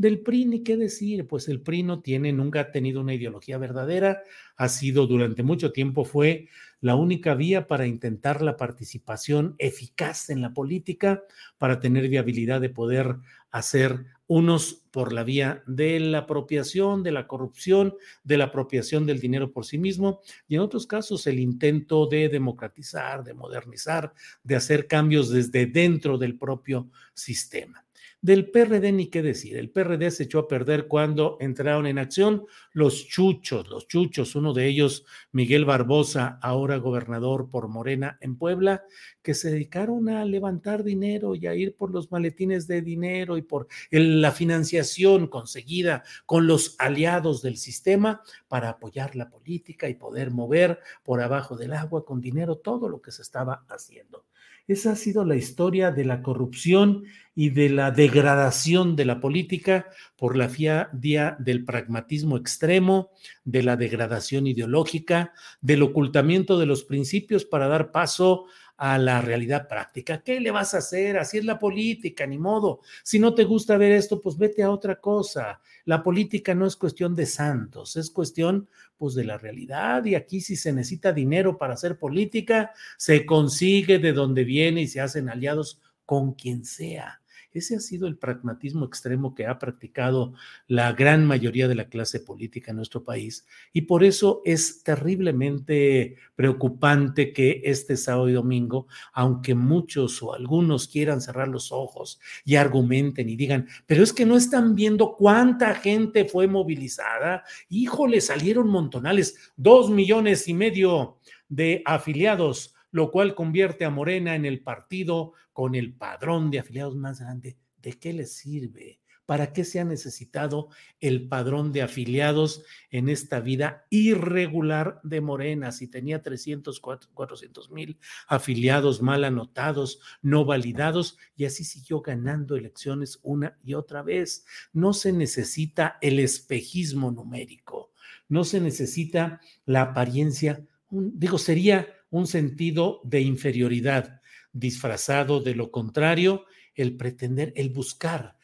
Del 0.00 0.20
PRI, 0.20 0.46
ni 0.46 0.62
qué 0.62 0.78
decir, 0.78 1.26
pues 1.26 1.46
el 1.48 1.60
PRI 1.60 1.82
no 1.82 2.00
tiene, 2.00 2.32
nunca 2.32 2.60
ha 2.60 2.72
tenido 2.72 3.02
una 3.02 3.12
ideología 3.12 3.58
verdadera, 3.58 4.22
ha 4.56 4.68
sido 4.70 5.06
durante 5.06 5.42
mucho 5.42 5.72
tiempo, 5.72 6.06
fue 6.06 6.48
la 6.80 6.94
única 6.94 7.34
vía 7.34 7.66
para 7.66 7.86
intentar 7.86 8.40
la 8.40 8.56
participación 8.56 9.56
eficaz 9.58 10.30
en 10.30 10.40
la 10.40 10.54
política, 10.54 11.22
para 11.58 11.80
tener 11.80 12.08
viabilidad 12.08 12.62
de 12.62 12.70
poder 12.70 13.16
hacer 13.50 14.06
unos 14.26 14.86
por 14.90 15.12
la 15.12 15.22
vía 15.22 15.62
de 15.66 16.00
la 16.00 16.20
apropiación, 16.20 17.02
de 17.02 17.12
la 17.12 17.26
corrupción, 17.26 17.94
de 18.24 18.38
la 18.38 18.44
apropiación 18.44 19.04
del 19.04 19.20
dinero 19.20 19.52
por 19.52 19.66
sí 19.66 19.76
mismo, 19.76 20.22
y 20.48 20.54
en 20.54 20.62
otros 20.62 20.86
casos 20.86 21.26
el 21.26 21.38
intento 21.38 22.06
de 22.06 22.30
democratizar, 22.30 23.22
de 23.22 23.34
modernizar, 23.34 24.14
de 24.44 24.56
hacer 24.56 24.86
cambios 24.86 25.28
desde 25.28 25.66
dentro 25.66 26.16
del 26.16 26.38
propio 26.38 26.88
sistema. 27.12 27.84
Del 28.22 28.50
PRD 28.50 28.92
ni 28.92 29.06
qué 29.06 29.22
decir. 29.22 29.56
El 29.56 29.70
PRD 29.70 30.10
se 30.10 30.24
echó 30.24 30.40
a 30.40 30.48
perder 30.48 30.88
cuando 30.88 31.38
entraron 31.40 31.86
en 31.86 31.98
acción 31.98 32.44
los 32.72 33.08
chuchos, 33.08 33.66
los 33.70 33.88
chuchos, 33.88 34.34
uno 34.34 34.52
de 34.52 34.66
ellos, 34.66 35.06
Miguel 35.32 35.64
Barbosa, 35.64 36.38
ahora 36.42 36.76
gobernador 36.76 37.48
por 37.48 37.68
Morena 37.68 38.18
en 38.20 38.36
Puebla, 38.36 38.84
que 39.22 39.32
se 39.32 39.50
dedicaron 39.50 40.10
a 40.10 40.22
levantar 40.26 40.84
dinero 40.84 41.34
y 41.34 41.46
a 41.46 41.54
ir 41.54 41.76
por 41.76 41.92
los 41.92 42.12
maletines 42.12 42.66
de 42.66 42.82
dinero 42.82 43.38
y 43.38 43.42
por 43.42 43.68
la 43.90 44.32
financiación 44.32 45.26
conseguida 45.26 46.04
con 46.26 46.46
los 46.46 46.76
aliados 46.78 47.40
del 47.40 47.56
sistema 47.56 48.20
para 48.48 48.68
apoyar 48.68 49.16
la 49.16 49.30
política 49.30 49.88
y 49.88 49.94
poder 49.94 50.30
mover 50.30 50.78
por 51.02 51.22
abajo 51.22 51.56
del 51.56 51.72
agua 51.72 52.04
con 52.04 52.20
dinero 52.20 52.58
todo 52.58 52.90
lo 52.90 53.00
que 53.00 53.12
se 53.12 53.22
estaba 53.22 53.64
haciendo. 53.70 54.26
Esa 54.70 54.92
ha 54.92 54.94
sido 54.94 55.24
la 55.24 55.34
historia 55.34 55.90
de 55.90 56.04
la 56.04 56.22
corrupción 56.22 57.02
y 57.34 57.50
de 57.50 57.70
la 57.70 57.90
degradación 57.90 58.94
de 58.94 59.04
la 59.04 59.18
política 59.18 59.88
por 60.16 60.36
la 60.36 60.46
vía 60.92 61.36
del 61.40 61.64
pragmatismo 61.64 62.36
extremo, 62.36 63.10
de 63.42 63.64
la 63.64 63.76
degradación 63.76 64.46
ideológica, 64.46 65.32
del 65.60 65.82
ocultamiento 65.82 66.56
de 66.56 66.66
los 66.66 66.84
principios 66.84 67.44
para 67.44 67.66
dar 67.66 67.90
paso 67.90 68.46
a 68.82 68.96
la 68.96 69.20
realidad 69.20 69.68
práctica. 69.68 70.22
¿Qué 70.22 70.40
le 70.40 70.50
vas 70.50 70.72
a 70.72 70.78
hacer? 70.78 71.18
Así 71.18 71.36
es 71.36 71.44
la 71.44 71.58
política, 71.58 72.26
ni 72.26 72.38
modo. 72.38 72.80
Si 73.02 73.18
no 73.18 73.34
te 73.34 73.44
gusta 73.44 73.76
ver 73.76 73.92
esto, 73.92 74.22
pues 74.22 74.38
vete 74.38 74.62
a 74.62 74.70
otra 74.70 74.98
cosa. 74.98 75.60
La 75.84 76.02
política 76.02 76.54
no 76.54 76.64
es 76.66 76.76
cuestión 76.76 77.14
de 77.14 77.26
santos, 77.26 77.96
es 77.96 78.10
cuestión 78.10 78.70
pues 78.96 79.14
de 79.14 79.24
la 79.24 79.36
realidad 79.36 80.06
y 80.06 80.14
aquí 80.14 80.40
si 80.40 80.56
se 80.56 80.72
necesita 80.72 81.12
dinero 81.12 81.58
para 81.58 81.74
hacer 81.74 81.98
política, 81.98 82.72
se 82.96 83.26
consigue 83.26 83.98
de 83.98 84.14
donde 84.14 84.44
viene 84.44 84.80
y 84.80 84.88
se 84.88 85.02
hacen 85.02 85.28
aliados 85.28 85.78
con 86.06 86.32
quien 86.32 86.64
sea. 86.64 87.20
Ese 87.52 87.74
ha 87.74 87.80
sido 87.80 88.06
el 88.06 88.16
pragmatismo 88.16 88.84
extremo 88.84 89.34
que 89.34 89.46
ha 89.46 89.58
practicado 89.58 90.34
la 90.68 90.92
gran 90.92 91.26
mayoría 91.26 91.66
de 91.66 91.74
la 91.74 91.88
clase 91.88 92.20
política 92.20 92.70
en 92.70 92.76
nuestro 92.76 93.02
país 93.02 93.44
y 93.72 93.82
por 93.82 94.04
eso 94.04 94.40
es 94.44 94.84
terriblemente 94.84 96.16
preocupante 96.36 97.32
que 97.32 97.62
este 97.64 97.96
sábado 97.96 98.28
y 98.28 98.34
domingo, 98.34 98.86
aunque 99.12 99.56
muchos 99.56 100.22
o 100.22 100.32
algunos 100.32 100.86
quieran 100.86 101.20
cerrar 101.20 101.48
los 101.48 101.72
ojos 101.72 102.20
y 102.44 102.54
argumenten 102.54 103.28
y 103.28 103.34
digan, 103.34 103.66
pero 103.86 104.04
es 104.04 104.12
que 104.12 104.26
no 104.26 104.36
están 104.36 104.76
viendo 104.76 105.16
cuánta 105.16 105.74
gente 105.74 106.24
fue 106.26 106.46
movilizada, 106.46 107.42
híjole, 107.68 108.20
salieron 108.20 108.68
montonales, 108.68 109.52
dos 109.56 109.90
millones 109.90 110.46
y 110.46 110.54
medio 110.54 111.18
de 111.48 111.82
afiliados 111.84 112.74
lo 112.90 113.10
cual 113.10 113.34
convierte 113.34 113.84
a 113.84 113.90
Morena 113.90 114.34
en 114.34 114.44
el 114.44 114.62
partido 114.62 115.32
con 115.52 115.74
el 115.74 115.94
padrón 115.94 116.50
de 116.50 116.58
afiliados 116.58 116.96
más 116.96 117.20
grande. 117.20 117.56
¿De 117.78 117.98
qué 117.98 118.12
le 118.12 118.26
sirve? 118.26 119.00
¿Para 119.30 119.52
qué 119.52 119.62
se 119.62 119.78
ha 119.78 119.84
necesitado 119.84 120.70
el 120.98 121.28
padrón 121.28 121.70
de 121.70 121.82
afiliados 121.82 122.64
en 122.90 123.08
esta 123.08 123.38
vida 123.38 123.86
irregular 123.88 125.00
de 125.04 125.20
Morena? 125.20 125.70
Si 125.70 125.86
tenía 125.86 126.20
300, 126.20 126.80
400 126.80 127.70
mil 127.70 128.00
afiliados 128.26 129.02
mal 129.02 129.22
anotados, 129.22 130.00
no 130.20 130.44
validados, 130.44 131.16
y 131.36 131.44
así 131.44 131.62
siguió 131.62 132.00
ganando 132.00 132.56
elecciones 132.56 133.20
una 133.22 133.56
y 133.62 133.74
otra 133.74 134.02
vez. 134.02 134.44
No 134.72 134.92
se 134.92 135.12
necesita 135.12 135.96
el 136.00 136.18
espejismo 136.18 137.12
numérico, 137.12 137.92
no 138.28 138.42
se 138.42 138.60
necesita 138.60 139.40
la 139.64 139.82
apariencia, 139.82 140.66
digo, 140.90 141.38
sería 141.38 141.86
un 142.10 142.26
sentido 142.26 143.00
de 143.04 143.20
inferioridad, 143.20 144.20
disfrazado 144.52 145.40
de 145.40 145.54
lo 145.54 145.70
contrario, 145.70 146.44
el 146.74 146.96
pretender, 146.96 147.52
el 147.56 147.70
buscar, 147.70 148.36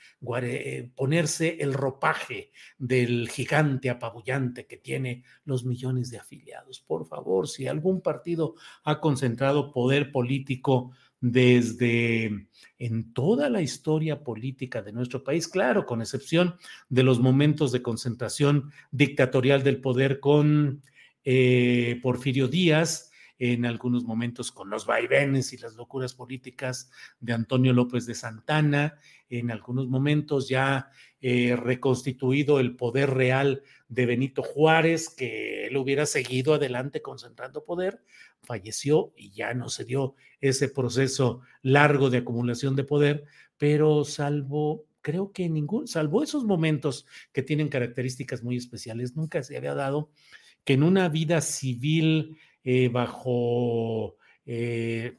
ponerse 0.95 1.59
el 1.61 1.73
ropaje 1.73 2.51
del 2.79 3.29
gigante 3.29 3.91
apabullante 3.91 4.67
que 4.67 4.77
tiene 4.77 5.25
los 5.45 5.65
millones 5.65 6.11
de 6.11 6.19
afiliados. 6.19 6.81
Por 6.81 7.07
favor, 7.07 7.49
si 7.49 7.67
algún 7.67 8.01
partido 8.01 8.55
ha 8.85 9.01
concentrado 9.01 9.73
poder 9.73 10.11
político 10.11 10.93
desde 11.21 12.49
en 12.79 13.13
toda 13.13 13.49
la 13.49 13.63
historia 13.63 14.23
política 14.23 14.83
de 14.83 14.93
nuestro 14.93 15.23
país, 15.23 15.49
claro, 15.49 15.87
con 15.87 16.01
excepción 16.01 16.57
de 16.89 17.03
los 17.03 17.21
momentos 17.21 17.73
de 17.73 17.83
concentración 17.83 18.71
dictatorial 18.91 19.63
del 19.63 19.81
poder 19.81 20.21
con 20.21 20.83
eh, 21.25 21.99
Porfirio 22.03 22.49
Díaz, 22.49 23.11
en 23.39 23.67
algunos 23.67 24.05
momentos 24.05 24.51
con 24.51 24.71
los 24.71 24.87
vaivenes 24.87 25.53
y 25.53 25.59
las 25.59 25.75
locuras 25.75 26.15
políticas 26.15 26.91
de 27.21 27.33
Antonio 27.33 27.73
López 27.73 28.07
de 28.07 28.15
Santana, 28.15 28.99
en 29.29 29.51
algunos 29.51 29.89
momentos 29.89 30.49
ya 30.49 30.91
eh, 31.21 31.57
reconstituido 31.57 32.61
el 32.61 32.77
poder 32.77 33.11
real 33.11 33.63
de 33.89 34.07
Benito 34.07 34.43
Juárez, 34.43 35.09
que 35.11 35.67
él 35.67 35.77
hubiera 35.77 36.07
seguido 36.07 36.55
adelante 36.55 37.03
concentrando 37.03 37.65
poder, 37.65 38.03
falleció 38.43 39.13
y 39.17 39.31
ya 39.31 39.53
no 39.55 39.69
se 39.69 39.85
dio 39.85 40.15
ese 40.41 40.69
proceso 40.69 41.41
largo 41.63 42.11
de 42.11 42.19
acumulación 42.19 42.77
de 42.77 42.85
poder, 42.85 43.25
pero 43.59 44.05
salvo 44.05 44.87
creo 45.03 45.31
que 45.31 45.49
ningún, 45.49 45.87
salvo 45.87 46.25
esos 46.25 46.45
momentos 46.45 47.07
que 47.33 47.43
tienen 47.43 47.69
características 47.69 48.43
muy 48.43 48.57
especiales, 48.57 49.15
nunca 49.15 49.41
se 49.45 49.57
había 49.57 49.73
dado 49.73 50.11
que 50.65 50.73
en 50.73 50.83
una 50.83 51.09
vida 51.09 51.41
civil 51.43 52.37
eh, 52.69 52.89
bajo 52.89 54.17
eh, 54.45 55.19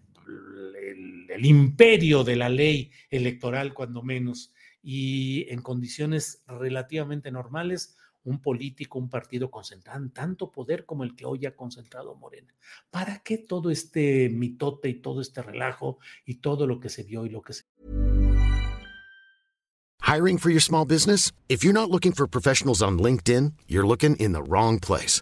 el, 1.29 1.45
imperio 1.45 2.25
de 2.25 2.35
la 2.35 2.49
ley 2.49 2.91
electoral, 3.09 3.73
cuando 3.73 4.03
menos, 4.03 4.53
y 4.83 5.45
en 5.49 5.61
condiciones 5.61 6.43
relativamente 6.45 7.31
normales, 7.31 7.95
un 8.25 8.41
político, 8.41 8.99
un 8.99 9.09
partido 9.09 9.49
concentraran 9.49 10.11
tanto 10.11 10.51
poder 10.51 10.85
como 10.85 11.05
el 11.05 11.15
que 11.15 11.23
hoy 11.25 11.45
ha 11.45 11.55
concentrado 11.55 12.15
Morena. 12.15 12.53
¿Para 12.91 13.19
qué 13.19 13.37
todo 13.37 13.71
este 13.71 14.27
mitote 14.27 14.89
y 14.89 14.95
todo 14.95 15.21
este 15.21 15.41
relajo 15.41 15.99
y 16.25 16.41
todo 16.41 16.67
lo 16.67 16.81
que 16.81 16.89
se 16.89 17.03
vio 17.03 17.25
y 17.25 17.29
lo 17.29 17.41
que 17.41 17.53
se... 17.53 17.63
Hiring 20.01 20.37
for 20.37 20.51
your 20.51 20.61
small 20.61 20.85
business? 20.85 21.31
If 21.47 21.63
you're 21.63 21.71
not 21.71 21.89
looking 21.89 22.11
for 22.11 22.27
professionals 22.27 22.81
on 22.81 22.97
LinkedIn, 22.97 23.53
you're 23.69 23.87
looking 23.87 24.17
in 24.17 24.33
the 24.33 24.43
wrong 24.43 24.79
place. 24.79 25.21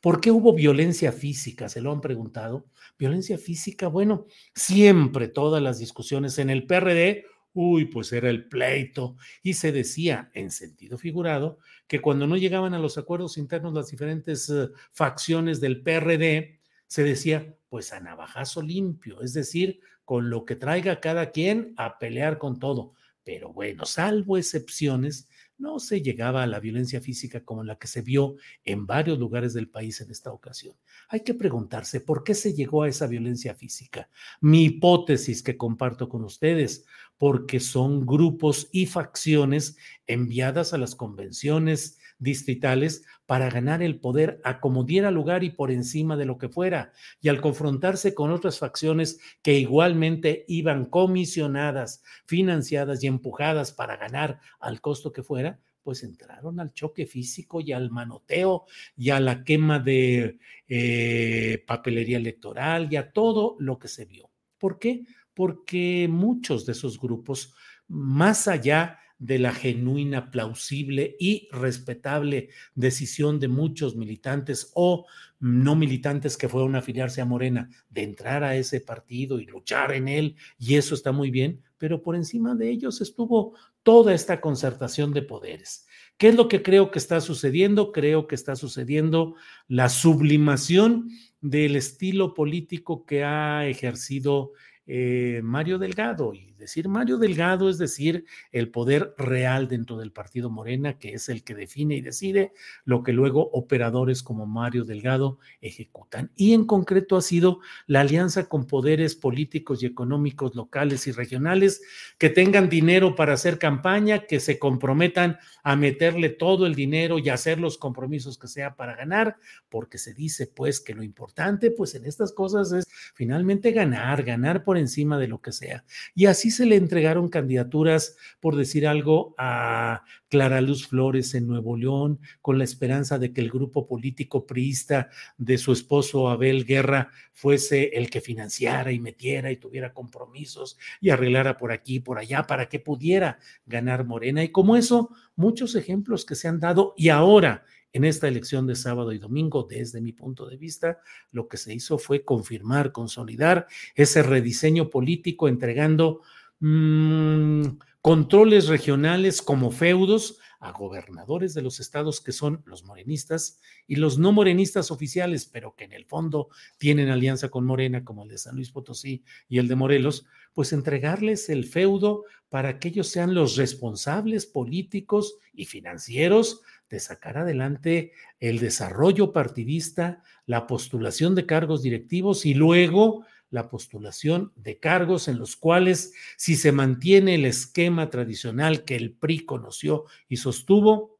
¿Por 0.00 0.20
qué 0.20 0.30
hubo 0.30 0.52
violencia 0.52 1.12
física? 1.12 1.68
¿Se 1.68 1.80
lo 1.80 1.90
han 1.90 2.00
preguntado? 2.00 2.66
Violencia 2.98 3.36
física, 3.36 3.88
bueno, 3.88 4.26
siempre 4.54 5.28
todas 5.28 5.62
las 5.62 5.78
discusiones 5.78 6.38
en 6.38 6.50
el 6.50 6.66
PRD, 6.66 7.24
uy, 7.52 7.86
pues 7.86 8.12
era 8.12 8.30
el 8.30 8.48
pleito, 8.48 9.16
y 9.42 9.54
se 9.54 9.72
decía 9.72 10.30
en 10.34 10.52
sentido 10.52 10.98
figurado 10.98 11.58
que 11.88 12.00
cuando 12.00 12.26
no 12.26 12.36
llegaban 12.36 12.74
a 12.74 12.78
los 12.78 12.98
acuerdos 12.98 13.38
internos 13.38 13.74
las 13.74 13.90
diferentes 13.90 14.48
uh, 14.50 14.70
facciones 14.92 15.60
del 15.60 15.82
PRD, 15.82 16.60
se 16.86 17.02
decía, 17.02 17.56
pues 17.68 17.92
a 17.92 18.00
navajazo 18.00 18.62
limpio, 18.62 19.20
es 19.22 19.32
decir, 19.32 19.80
con 20.04 20.30
lo 20.30 20.44
que 20.44 20.56
traiga 20.56 21.00
cada 21.00 21.32
quien 21.32 21.74
a 21.76 21.98
pelear 21.98 22.38
con 22.38 22.58
todo. 22.58 22.94
Pero 23.24 23.52
bueno, 23.52 23.84
salvo 23.84 24.38
excepciones, 24.38 25.28
no 25.58 25.78
se 25.80 26.00
llegaba 26.00 26.42
a 26.42 26.46
la 26.46 26.60
violencia 26.60 27.00
física 27.00 27.44
como 27.44 27.64
la 27.64 27.78
que 27.78 27.86
se 27.86 28.02
vio 28.02 28.36
en 28.64 28.86
varios 28.86 29.18
lugares 29.18 29.54
del 29.54 29.68
país 29.68 30.00
en 30.00 30.10
esta 30.10 30.32
ocasión. 30.32 30.74
Hay 31.08 31.20
que 31.20 31.34
preguntarse 31.34 32.00
por 32.00 32.24
qué 32.24 32.34
se 32.34 32.54
llegó 32.54 32.84
a 32.84 32.88
esa 32.88 33.06
violencia 33.06 33.54
física. 33.54 34.08
Mi 34.40 34.64
hipótesis 34.64 35.42
que 35.42 35.56
comparto 35.56 36.08
con 36.08 36.24
ustedes, 36.24 36.86
porque 37.18 37.60
son 37.60 38.06
grupos 38.06 38.68
y 38.72 38.86
facciones 38.86 39.76
enviadas 40.06 40.72
a 40.72 40.78
las 40.78 40.94
convenciones 40.94 41.98
distritales 42.18 43.04
para 43.26 43.50
ganar 43.50 43.82
el 43.82 44.00
poder 44.00 44.40
a 44.44 44.60
como 44.60 44.84
diera 44.84 45.10
lugar 45.10 45.44
y 45.44 45.50
por 45.50 45.70
encima 45.70 46.16
de 46.16 46.24
lo 46.24 46.38
que 46.38 46.48
fuera. 46.48 46.92
Y 47.20 47.28
al 47.28 47.40
confrontarse 47.40 48.14
con 48.14 48.30
otras 48.30 48.58
facciones 48.58 49.20
que 49.42 49.58
igualmente 49.58 50.44
iban 50.48 50.86
comisionadas, 50.86 52.02
financiadas 52.26 53.02
y 53.02 53.06
empujadas 53.06 53.72
para 53.72 53.96
ganar 53.96 54.40
al 54.60 54.80
costo 54.80 55.12
que 55.12 55.22
fuera, 55.22 55.60
pues 55.82 56.02
entraron 56.02 56.60
al 56.60 56.74
choque 56.74 57.06
físico 57.06 57.60
y 57.60 57.72
al 57.72 57.90
manoteo 57.90 58.66
y 58.94 59.10
a 59.10 59.20
la 59.20 59.42
quema 59.42 59.78
de 59.78 60.38
eh, 60.68 61.64
papelería 61.66 62.18
electoral 62.18 62.92
y 62.92 62.96
a 62.96 63.10
todo 63.10 63.56
lo 63.58 63.78
que 63.78 63.88
se 63.88 64.04
vio. 64.04 64.30
¿Por 64.58 64.78
qué? 64.78 65.04
Porque 65.32 66.06
muchos 66.10 66.66
de 66.66 66.72
esos 66.72 67.00
grupos, 67.00 67.54
más 67.86 68.48
allá 68.48 68.98
de 69.18 69.38
la 69.38 69.52
genuina, 69.52 70.30
plausible 70.30 71.16
y 71.18 71.48
respetable 71.50 72.50
decisión 72.74 73.40
de 73.40 73.48
muchos 73.48 73.96
militantes 73.96 74.70
o 74.74 75.06
no 75.40 75.74
militantes 75.76 76.36
que 76.36 76.48
fueron 76.48 76.74
a 76.74 76.78
afiliarse 76.78 77.20
a 77.20 77.24
Morena, 77.24 77.68
de 77.90 78.02
entrar 78.02 78.44
a 78.44 78.56
ese 78.56 78.80
partido 78.80 79.40
y 79.40 79.46
luchar 79.46 79.92
en 79.92 80.08
él, 80.08 80.36
y 80.58 80.76
eso 80.76 80.94
está 80.94 81.12
muy 81.12 81.30
bien, 81.30 81.62
pero 81.78 82.02
por 82.02 82.16
encima 82.16 82.54
de 82.54 82.70
ellos 82.70 83.00
estuvo 83.00 83.54
toda 83.82 84.14
esta 84.14 84.40
concertación 84.40 85.12
de 85.12 85.22
poderes. 85.22 85.86
¿Qué 86.16 86.28
es 86.28 86.34
lo 86.34 86.48
que 86.48 86.62
creo 86.62 86.90
que 86.90 86.98
está 86.98 87.20
sucediendo? 87.20 87.92
Creo 87.92 88.26
que 88.26 88.34
está 88.34 88.56
sucediendo 88.56 89.36
la 89.68 89.88
sublimación 89.88 91.10
del 91.40 91.76
estilo 91.76 92.34
político 92.34 93.06
que 93.06 93.22
ha 93.22 93.66
ejercido 93.68 94.52
eh, 94.86 95.40
Mario 95.44 95.78
Delgado. 95.78 96.32
Decir 96.58 96.88
Mario 96.88 97.18
Delgado 97.18 97.68
es 97.68 97.78
decir 97.78 98.24
el 98.52 98.70
poder 98.70 99.14
real 99.16 99.68
dentro 99.68 99.96
del 99.96 100.12
partido 100.12 100.50
Morena, 100.50 100.98
que 100.98 101.14
es 101.14 101.28
el 101.28 101.44
que 101.44 101.54
define 101.54 101.96
y 101.96 102.00
decide 102.00 102.52
lo 102.84 103.02
que 103.02 103.12
luego 103.12 103.50
operadores 103.52 104.22
como 104.22 104.46
Mario 104.46 104.84
Delgado 104.84 105.38
ejecutan. 105.60 106.30
Y 106.36 106.52
en 106.52 106.66
concreto 106.66 107.16
ha 107.16 107.22
sido 107.22 107.60
la 107.86 108.00
alianza 108.00 108.48
con 108.48 108.66
poderes 108.66 109.14
políticos 109.14 109.82
y 109.82 109.86
económicos 109.86 110.54
locales 110.54 111.06
y 111.06 111.12
regionales 111.12 111.82
que 112.18 112.30
tengan 112.30 112.68
dinero 112.68 113.14
para 113.14 113.34
hacer 113.34 113.58
campaña, 113.58 114.26
que 114.26 114.40
se 114.40 114.58
comprometan 114.58 115.38
a 115.62 115.76
meterle 115.76 116.30
todo 116.30 116.66
el 116.66 116.74
dinero 116.74 117.18
y 117.18 117.28
hacer 117.28 117.58
los 117.58 117.78
compromisos 117.78 118.38
que 118.38 118.48
sea 118.48 118.74
para 118.74 118.96
ganar, 118.96 119.36
porque 119.68 119.98
se 119.98 120.14
dice 120.14 120.46
pues 120.46 120.80
que 120.80 120.94
lo 120.94 121.02
importante 121.02 121.70
pues 121.70 121.94
en 121.94 122.06
estas 122.06 122.32
cosas 122.32 122.72
es 122.72 122.86
finalmente 123.14 123.72
ganar, 123.72 124.22
ganar 124.22 124.64
por 124.64 124.78
encima 124.78 125.18
de 125.18 125.28
lo 125.28 125.40
que 125.40 125.52
sea. 125.52 125.84
Y 126.14 126.26
así 126.26 126.47
se 126.50 126.66
le 126.66 126.76
entregaron 126.76 127.28
candidaturas, 127.28 128.16
por 128.40 128.56
decir 128.56 128.86
algo, 128.86 129.34
a 129.38 130.04
Clara 130.28 130.60
Luz 130.60 130.86
Flores 130.86 131.34
en 131.34 131.46
Nuevo 131.46 131.76
León, 131.76 132.20
con 132.42 132.58
la 132.58 132.64
esperanza 132.64 133.18
de 133.18 133.32
que 133.32 133.40
el 133.40 133.50
grupo 133.50 133.86
político 133.86 134.46
priista 134.46 135.08
de 135.36 135.58
su 135.58 135.72
esposo 135.72 136.28
Abel 136.28 136.64
Guerra 136.64 137.10
fuese 137.32 137.90
el 137.94 138.10
que 138.10 138.20
financiara 138.20 138.92
y 138.92 139.00
metiera 139.00 139.50
y 139.50 139.56
tuviera 139.56 139.92
compromisos 139.92 140.76
y 141.00 141.10
arreglara 141.10 141.56
por 141.56 141.72
aquí 141.72 141.96
y 141.96 142.00
por 142.00 142.18
allá 142.18 142.44
para 142.44 142.68
que 142.68 142.80
pudiera 142.80 143.38
ganar 143.66 144.04
Morena. 144.04 144.42
Y 144.42 144.50
como 144.50 144.76
eso, 144.76 145.10
muchos 145.36 145.74
ejemplos 145.74 146.24
que 146.24 146.34
se 146.34 146.48
han 146.48 146.60
dado 146.60 146.94
y 146.96 147.08
ahora 147.08 147.64
en 147.92 148.04
esta 148.04 148.28
elección 148.28 148.66
de 148.66 148.76
sábado 148.76 149.12
y 149.12 149.18
domingo, 149.18 149.66
desde 149.68 150.00
mi 150.00 150.12
punto 150.12 150.46
de 150.46 150.56
vista, 150.56 150.98
lo 151.30 151.48
que 151.48 151.56
se 151.56 151.74
hizo 151.74 151.98
fue 151.98 152.24
confirmar, 152.24 152.92
consolidar 152.92 153.66
ese 153.94 154.22
rediseño 154.22 154.90
político, 154.90 155.48
entregando 155.48 156.20
mmm, 156.60 157.62
controles 158.02 158.68
regionales 158.68 159.42
como 159.42 159.70
feudos 159.70 160.38
a 160.60 160.72
gobernadores 160.72 161.54
de 161.54 161.62
los 161.62 161.78
estados 161.78 162.20
que 162.20 162.32
son 162.32 162.62
los 162.66 162.84
morenistas 162.84 163.60
y 163.86 163.96
los 163.96 164.18
no 164.18 164.32
morenistas 164.32 164.90
oficiales, 164.90 165.46
pero 165.46 165.74
que 165.76 165.84
en 165.84 165.92
el 165.92 166.04
fondo 166.04 166.48
tienen 166.78 167.10
alianza 167.10 167.48
con 167.48 167.64
Morena, 167.64 168.04
como 168.04 168.24
el 168.24 168.30
de 168.30 168.38
San 168.38 168.56
Luis 168.56 168.70
Potosí 168.70 169.22
y 169.48 169.58
el 169.58 169.68
de 169.68 169.76
Morelos, 169.76 170.26
pues 170.54 170.72
entregarles 170.72 171.48
el 171.48 171.64
feudo 171.64 172.24
para 172.48 172.78
que 172.78 172.88
ellos 172.88 173.08
sean 173.08 173.34
los 173.34 173.56
responsables 173.56 174.46
políticos 174.46 175.36
y 175.52 175.66
financieros 175.66 176.62
de 176.90 177.00
sacar 177.00 177.38
adelante 177.38 178.12
el 178.40 178.58
desarrollo 178.58 179.32
partidista, 179.32 180.22
la 180.46 180.66
postulación 180.66 181.34
de 181.34 181.46
cargos 181.46 181.82
directivos 181.82 182.46
y 182.46 182.54
luego 182.54 183.24
la 183.50 183.68
postulación 183.68 184.52
de 184.56 184.78
cargos 184.78 185.28
en 185.28 185.38
los 185.38 185.56
cuales, 185.56 186.12
si 186.36 186.56
se 186.56 186.72
mantiene 186.72 187.34
el 187.34 187.44
esquema 187.44 188.10
tradicional 188.10 188.84
que 188.84 188.96
el 188.96 189.12
PRI 189.12 189.44
conoció 189.44 190.04
y 190.28 190.36
sostuvo, 190.36 191.18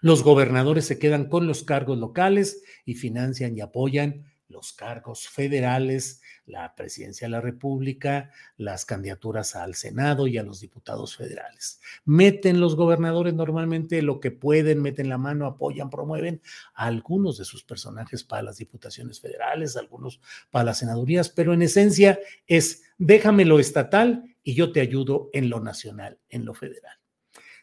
los 0.00 0.22
gobernadores 0.22 0.86
se 0.86 0.98
quedan 0.98 1.28
con 1.28 1.46
los 1.46 1.62
cargos 1.62 1.98
locales 1.98 2.62
y 2.84 2.94
financian 2.94 3.56
y 3.56 3.60
apoyan 3.60 4.24
los 4.48 4.72
cargos 4.72 5.28
federales, 5.28 6.20
la 6.46 6.74
presidencia 6.74 7.26
de 7.26 7.32
la 7.32 7.40
República, 7.40 8.30
las 8.56 8.84
candidaturas 8.84 9.56
al 9.56 9.74
Senado 9.74 10.26
y 10.26 10.38
a 10.38 10.42
los 10.42 10.60
diputados 10.60 11.16
federales. 11.16 11.80
Meten 12.04 12.60
los 12.60 12.76
gobernadores 12.76 13.34
normalmente 13.34 14.02
lo 14.02 14.20
que 14.20 14.30
pueden, 14.30 14.82
meten 14.82 15.08
la 15.08 15.18
mano, 15.18 15.46
apoyan, 15.46 15.90
promueven 15.90 16.42
a 16.74 16.86
algunos 16.86 17.38
de 17.38 17.44
sus 17.44 17.64
personajes 17.64 18.24
para 18.24 18.42
las 18.42 18.58
diputaciones 18.58 19.20
federales, 19.20 19.76
algunos 19.76 20.20
para 20.50 20.66
las 20.66 20.78
senadurías, 20.78 21.28
pero 21.28 21.54
en 21.54 21.62
esencia 21.62 22.18
es 22.46 22.82
déjame 22.98 23.44
lo 23.44 23.58
estatal 23.58 24.24
y 24.42 24.54
yo 24.54 24.72
te 24.72 24.80
ayudo 24.80 25.30
en 25.32 25.48
lo 25.50 25.60
nacional, 25.60 26.18
en 26.28 26.44
lo 26.44 26.54
federal. 26.54 26.96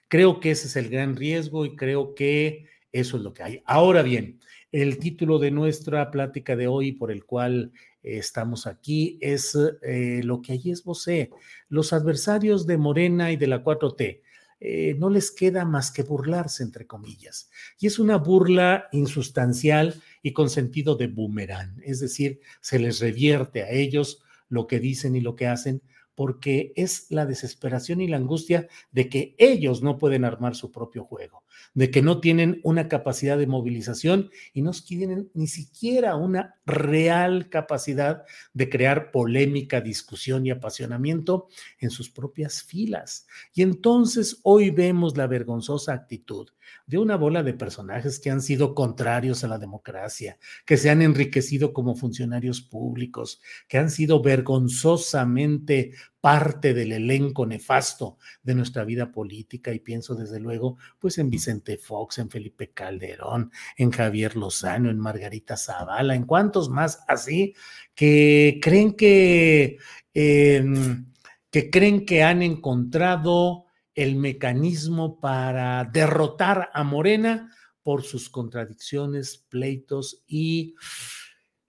Creo 0.07 0.39
que 0.39 0.51
ese 0.51 0.67
es 0.67 0.75
el 0.75 0.89
gran 0.89 1.15
riesgo 1.15 1.65
y 1.65 1.75
creo 1.75 2.15
que 2.15 2.65
eso 2.91 3.17
es 3.17 3.23
lo 3.23 3.33
que 3.33 3.43
hay. 3.43 3.63
Ahora 3.65 4.01
bien, 4.01 4.41
el 4.71 4.99
título 4.99 5.37
de 5.37 5.51
nuestra 5.51 6.11
plática 6.11 6.55
de 6.55 6.67
hoy, 6.67 6.93
por 6.93 7.11
el 7.11 7.25
cual 7.25 7.71
estamos 8.03 8.67
aquí, 8.67 9.17
es 9.21 9.57
eh, 9.81 10.21
lo 10.23 10.41
que 10.41 10.53
allí 10.53 10.71
esbocé. 10.71 11.29
Los 11.67 11.93
adversarios 11.93 12.65
de 12.65 12.77
Morena 12.77 13.31
y 13.31 13.37
de 13.37 13.47
la 13.47 13.63
4T. 13.63 14.21
Eh, 14.63 14.95
no 14.99 15.09
les 15.09 15.31
queda 15.31 15.65
más 15.65 15.91
que 15.91 16.03
burlarse, 16.03 16.63
entre 16.63 16.85
comillas. 16.85 17.49
Y 17.79 17.87
es 17.87 17.97
una 17.99 18.17
burla 18.17 18.87
insustancial 18.91 20.01
y 20.21 20.33
con 20.33 20.49
sentido 20.49 20.95
de 20.95 21.07
boomerang, 21.07 21.81
es 21.83 21.99
decir, 21.99 22.39
se 22.61 22.77
les 22.77 22.99
revierte 22.99 23.63
a 23.63 23.71
ellos 23.71 24.21
lo 24.49 24.67
que 24.67 24.79
dicen 24.79 25.15
y 25.15 25.21
lo 25.21 25.35
que 25.35 25.47
hacen, 25.47 25.81
porque 26.13 26.73
es 26.75 27.07
la 27.09 27.25
desesperación 27.25 28.01
y 28.01 28.07
la 28.07 28.17
angustia 28.17 28.67
de 28.91 29.09
que 29.09 29.35
ellos 29.39 29.81
no 29.81 29.97
pueden 29.97 30.25
armar 30.25 30.55
su 30.55 30.71
propio 30.71 31.05
juego 31.05 31.43
de 31.73 31.91
que 31.91 32.01
no 32.01 32.19
tienen 32.19 32.59
una 32.63 32.87
capacidad 32.87 33.37
de 33.37 33.47
movilización 33.47 34.29
y 34.53 34.61
no 34.61 34.71
tienen 34.71 35.29
ni 35.33 35.47
siquiera 35.47 36.15
una 36.15 36.55
real 36.65 37.49
capacidad 37.49 38.23
de 38.53 38.69
crear 38.69 39.11
polémica, 39.11 39.81
discusión 39.81 40.45
y 40.45 40.51
apasionamiento 40.51 41.47
en 41.79 41.89
sus 41.89 42.09
propias 42.09 42.63
filas. 42.63 43.27
Y 43.53 43.61
entonces 43.61 44.39
hoy 44.43 44.69
vemos 44.71 45.17
la 45.17 45.27
vergonzosa 45.27 45.93
actitud 45.93 46.49
de 46.87 46.97
una 46.97 47.15
bola 47.17 47.43
de 47.43 47.53
personajes 47.53 48.19
que 48.19 48.29
han 48.29 48.41
sido 48.41 48.73
contrarios 48.73 49.43
a 49.43 49.47
la 49.47 49.57
democracia, 49.57 50.37
que 50.65 50.77
se 50.77 50.89
han 50.89 51.01
enriquecido 51.01 51.73
como 51.73 51.95
funcionarios 51.95 52.61
públicos, 52.61 53.41
que 53.67 53.77
han 53.77 53.89
sido 53.89 54.21
vergonzosamente 54.21 55.93
parte 56.21 56.75
del 56.75 56.91
elenco 56.91 57.47
nefasto 57.47 58.17
de 58.43 58.53
nuestra 58.53 58.85
vida 58.85 59.11
política 59.11 59.73
y 59.73 59.79
pienso 59.79 60.13
desde 60.15 60.39
luego 60.39 60.77
pues 60.99 61.17
en 61.17 61.31
Vicente 61.31 61.77
Fox, 61.77 62.19
en 62.19 62.29
Felipe 62.29 62.71
Calderón, 62.71 63.51
en 63.75 63.91
Javier 63.91 64.37
Lozano, 64.37 64.91
en 64.91 64.99
Margarita 64.99 65.57
Zavala, 65.57 66.15
en 66.15 66.25
cuantos 66.25 66.69
más 66.69 67.03
así 67.07 67.55
que 67.95 68.59
creen 68.61 68.93
que, 68.93 69.77
em, 70.13 71.11
que 71.49 71.69
creen 71.71 72.05
que 72.05 72.23
han 72.23 72.43
encontrado 72.43 73.65
el 73.95 74.15
mecanismo 74.15 75.19
para 75.19 75.83
derrotar 75.85 76.69
a 76.73 76.83
Morena 76.83 77.51
por 77.83 78.03
sus 78.03 78.29
contradicciones, 78.29 79.45
pleitos 79.49 80.23
y 80.27 80.75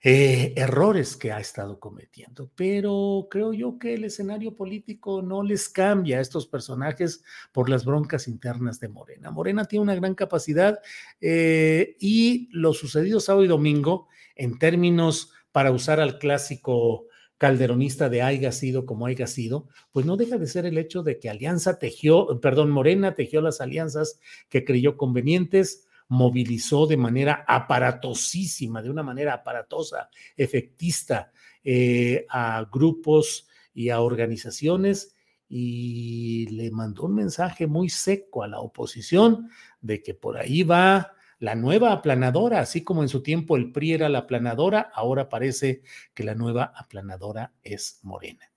eh, 0.05 0.53
errores 0.57 1.17
que 1.17 1.31
ha 1.31 1.39
estado 1.39 1.79
cometiendo. 1.79 2.51
Pero 2.57 3.29
creo 3.31 3.53
yo 3.53 3.79
que 3.79 3.95
el 3.95 4.05
escenario 4.05 4.57
político 4.57 5.23
no 5.23 5.43
les 5.45 5.69
cambia 5.69 6.19
a 6.19 6.21
estos 6.21 6.47
personajes 6.47 7.23
por 7.53 7.69
las 7.69 7.85
broncas 7.85 8.27
internas 8.27 8.81
de 8.81 8.89
Morena. 8.89 9.31
Morena 9.31 9.65
tiene 9.65 9.85
una 9.85 9.95
gran 9.95 10.15
capacidad 10.15 10.81
eh, 11.21 11.97
y 12.01 12.49
lo 12.53 12.73
sucedido 12.73 13.21
sábado 13.21 13.45
y 13.45 13.49
domingo, 13.49 14.09
en 14.35 14.59
términos 14.59 15.33
para 15.53 15.71
usar 15.71 16.01
al 16.01 16.19
clásico 16.19 17.07
calderonista 17.39 18.09
de 18.09 18.23
haya 18.23 18.53
sido 18.53 18.87
como 18.87 19.07
haya 19.07 19.27
sido, 19.27 19.69
pues 19.91 20.07
no 20.07 20.17
deja 20.17 20.39
de 20.39 20.47
ser 20.47 20.65
el 20.65 20.79
hecho 20.79 21.03
de 21.03 21.19
que 21.19 21.29
Alianza 21.29 21.79
tejió, 21.79 22.41
perdón, 22.41 22.71
Morena 22.71 23.15
tejió 23.15 23.41
las 23.41 23.61
alianzas 23.61 24.21
que 24.49 24.65
creyó 24.65 24.97
convenientes, 24.97 25.89
movilizó 26.13 26.87
de 26.87 26.99
manera 26.99 27.43
aparatosísima, 27.49 28.83
de 28.83 28.91
una 28.91 29.03
manera 29.03 29.33
aparatosa, 29.33 30.11
efectista, 30.37 31.33
eh, 31.65 32.27
a 32.29 32.67
grupos 32.71 33.49
y 33.73 33.89
a 33.89 34.03
organizaciones 34.03 35.17
y 35.49 36.47
le 36.51 36.71
mandó 36.71 37.05
un 37.05 37.15
mensaje 37.15 37.67
muy 37.67 37.89
seco 37.89 38.43
a 38.43 38.49
la 38.49 38.61
oposición 38.61 39.49
de 39.81 40.03
que 40.03 40.13
por 40.13 40.37
ahí 40.37 40.63
va 40.65 41.13
la 41.39 41.55
nueva 41.55 41.93
aplanadora, 41.93 42.61
así 42.61 42.85
como 42.85 43.03
en 43.03 43.09
su 43.09 43.23
tiempo 43.23 43.57
el 43.57 43.73
PRI 43.73 43.95
era 43.95 44.11
la 44.11 44.19
aplanadora, 44.19 44.91
ahora 44.95 45.31
parece 45.31 45.83
que 46.13 46.25
la 46.25 46.35
nueva 46.35 46.75
aplanadora 46.77 47.55
es 47.63 48.01
Morena 48.03 48.52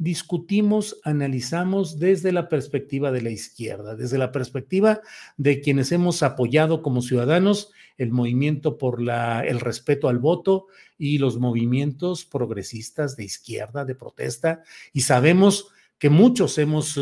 discutimos, 0.00 0.98
analizamos 1.04 1.98
desde 1.98 2.32
la 2.32 2.48
perspectiva 2.48 3.12
de 3.12 3.20
la 3.20 3.28
izquierda, 3.28 3.94
desde 3.94 4.16
la 4.16 4.32
perspectiva 4.32 5.02
de 5.36 5.60
quienes 5.60 5.92
hemos 5.92 6.22
apoyado 6.22 6.80
como 6.80 7.02
ciudadanos 7.02 7.70
el 7.98 8.10
movimiento 8.10 8.78
por 8.78 9.02
la, 9.02 9.44
el 9.44 9.60
respeto 9.60 10.08
al 10.08 10.18
voto 10.18 10.68
y 10.96 11.18
los 11.18 11.38
movimientos 11.38 12.24
progresistas 12.24 13.14
de 13.18 13.24
izquierda, 13.24 13.84
de 13.84 13.94
protesta, 13.94 14.62
y 14.94 15.02
sabemos 15.02 15.68
que 15.98 16.08
muchos 16.08 16.56
hemos 16.56 16.96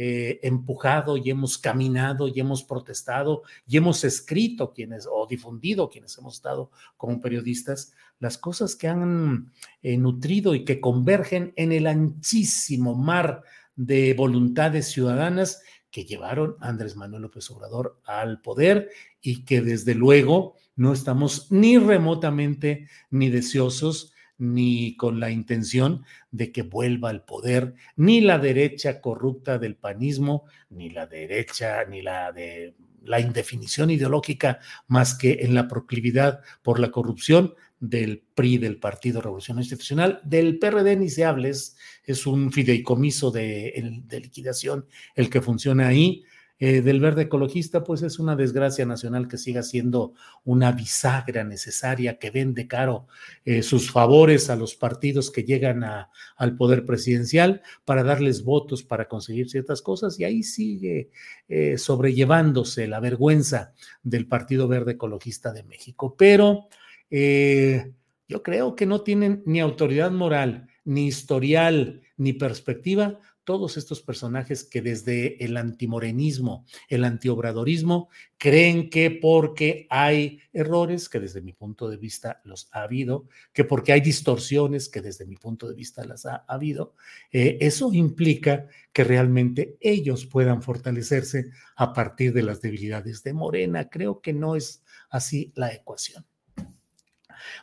eh, 0.00 0.38
empujado 0.44 1.16
y 1.16 1.28
hemos 1.28 1.58
caminado 1.58 2.28
y 2.28 2.38
hemos 2.38 2.62
protestado 2.62 3.42
y 3.66 3.78
hemos 3.78 4.04
escrito 4.04 4.72
quienes 4.72 5.08
o 5.10 5.26
difundido 5.26 5.90
quienes 5.90 6.16
hemos 6.18 6.36
estado 6.36 6.70
como 6.96 7.20
periodistas 7.20 7.94
las 8.20 8.38
cosas 8.38 8.76
que 8.76 8.86
han 8.86 9.50
eh, 9.82 9.96
nutrido 9.96 10.54
y 10.54 10.64
que 10.64 10.80
convergen 10.80 11.52
en 11.56 11.72
el 11.72 11.88
anchísimo 11.88 12.94
mar 12.94 13.42
de 13.74 14.14
voluntades 14.14 14.86
ciudadanas 14.86 15.62
que 15.90 16.04
llevaron 16.04 16.54
a 16.60 16.68
Andrés 16.68 16.94
Manuel 16.94 17.22
López 17.22 17.50
Obrador 17.50 18.00
al 18.04 18.40
poder 18.40 18.90
y 19.20 19.44
que 19.44 19.62
desde 19.62 19.96
luego 19.96 20.54
no 20.76 20.92
estamos 20.92 21.50
ni 21.50 21.76
remotamente 21.76 22.86
ni 23.10 23.30
deseosos 23.30 24.12
ni 24.38 24.96
con 24.96 25.20
la 25.20 25.30
intención 25.30 26.04
de 26.30 26.52
que 26.52 26.62
vuelva 26.62 27.10
al 27.10 27.24
poder 27.24 27.74
ni 27.96 28.20
la 28.20 28.38
derecha 28.38 29.00
corrupta 29.00 29.58
del 29.58 29.76
panismo, 29.76 30.44
ni 30.70 30.90
la 30.90 31.06
derecha, 31.06 31.84
ni 31.84 32.02
la 32.02 32.32
de 32.32 32.74
la 33.02 33.20
indefinición 33.20 33.90
ideológica, 33.90 34.60
más 34.86 35.14
que 35.14 35.38
en 35.40 35.54
la 35.54 35.66
proclividad 35.68 36.40
por 36.62 36.78
la 36.78 36.90
corrupción 36.90 37.54
del 37.80 38.22
PRI, 38.34 38.58
del 38.58 38.78
Partido 38.78 39.20
Revolución 39.20 39.58
Institucional, 39.58 40.20
del 40.24 40.58
PRD 40.58 40.96
ni 40.96 41.08
se 41.08 41.24
hables, 41.24 41.76
es 42.04 42.26
un 42.26 42.52
fideicomiso 42.52 43.30
de, 43.30 44.02
de 44.04 44.20
liquidación 44.20 44.86
el 45.14 45.30
que 45.30 45.40
funciona 45.40 45.88
ahí, 45.88 46.24
eh, 46.60 46.82
del 46.82 46.98
verde 46.98 47.22
ecologista, 47.22 47.84
pues 47.84 48.02
es 48.02 48.18
una 48.18 48.34
desgracia 48.34 48.84
nacional 48.84 49.28
que 49.28 49.38
siga 49.38 49.62
siendo 49.62 50.14
una 50.44 50.72
bisagra 50.72 51.44
necesaria 51.44 52.18
que 52.18 52.30
vende 52.30 52.66
caro 52.66 53.06
eh, 53.44 53.62
sus 53.62 53.92
favores 53.92 54.50
a 54.50 54.56
los 54.56 54.74
partidos 54.74 55.30
que 55.30 55.44
llegan 55.44 55.84
al 55.84 56.56
poder 56.56 56.84
presidencial 56.84 57.62
para 57.84 58.02
darles 58.02 58.42
votos 58.42 58.82
para 58.82 59.06
conseguir 59.06 59.48
ciertas 59.48 59.82
cosas 59.82 60.18
y 60.18 60.24
ahí 60.24 60.42
sigue 60.42 61.10
eh, 61.48 61.78
sobrellevándose 61.78 62.88
la 62.88 62.98
vergüenza 62.98 63.72
del 64.02 64.26
Partido 64.26 64.66
Verde 64.66 64.92
Ecologista 64.92 65.52
de 65.52 65.62
México. 65.62 66.16
Pero 66.18 66.68
yo 67.10 68.42
creo 68.42 68.74
que 68.74 68.84
no 68.84 69.02
tienen 69.02 69.42
ni 69.46 69.60
autoridad 69.60 70.10
moral, 70.10 70.66
ni 70.84 71.06
historial, 71.06 72.02
ni 72.16 72.32
perspectiva 72.32 73.20
todos 73.48 73.78
estos 73.78 74.02
personajes 74.02 74.62
que 74.62 74.82
desde 74.82 75.42
el 75.42 75.56
antimorenismo, 75.56 76.66
el 76.90 77.02
antiobradorismo, 77.02 78.10
creen 78.36 78.90
que 78.90 79.10
porque 79.10 79.86
hay 79.88 80.40
errores, 80.52 81.08
que 81.08 81.18
desde 81.18 81.40
mi 81.40 81.54
punto 81.54 81.88
de 81.88 81.96
vista 81.96 82.42
los 82.44 82.68
ha 82.72 82.82
habido, 82.82 83.26
que 83.54 83.64
porque 83.64 83.94
hay 83.94 84.02
distorsiones, 84.02 84.90
que 84.90 85.00
desde 85.00 85.24
mi 85.24 85.36
punto 85.36 85.66
de 85.66 85.74
vista 85.74 86.04
las 86.04 86.26
ha 86.26 86.44
habido, 86.46 86.94
eh, 87.32 87.56
eso 87.62 87.90
implica 87.94 88.66
que 88.92 89.02
realmente 89.02 89.78
ellos 89.80 90.26
puedan 90.26 90.60
fortalecerse 90.60 91.46
a 91.74 91.94
partir 91.94 92.34
de 92.34 92.42
las 92.42 92.60
debilidades 92.60 93.22
de 93.22 93.32
Morena. 93.32 93.88
Creo 93.88 94.20
que 94.20 94.34
no 94.34 94.56
es 94.56 94.82
así 95.08 95.54
la 95.56 95.72
ecuación. 95.72 96.26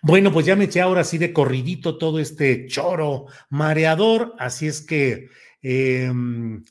Bueno, 0.01 0.31
pues 0.31 0.47
ya 0.47 0.55
me 0.55 0.63
eché 0.63 0.81
ahora 0.81 1.03
sí 1.03 1.19
de 1.19 1.31
corridito 1.31 1.99
todo 1.99 2.19
este 2.19 2.65
choro 2.65 3.27
mareador, 3.49 4.33
así 4.39 4.65
es 4.65 4.81
que 4.81 5.29
Em, 5.65 6.63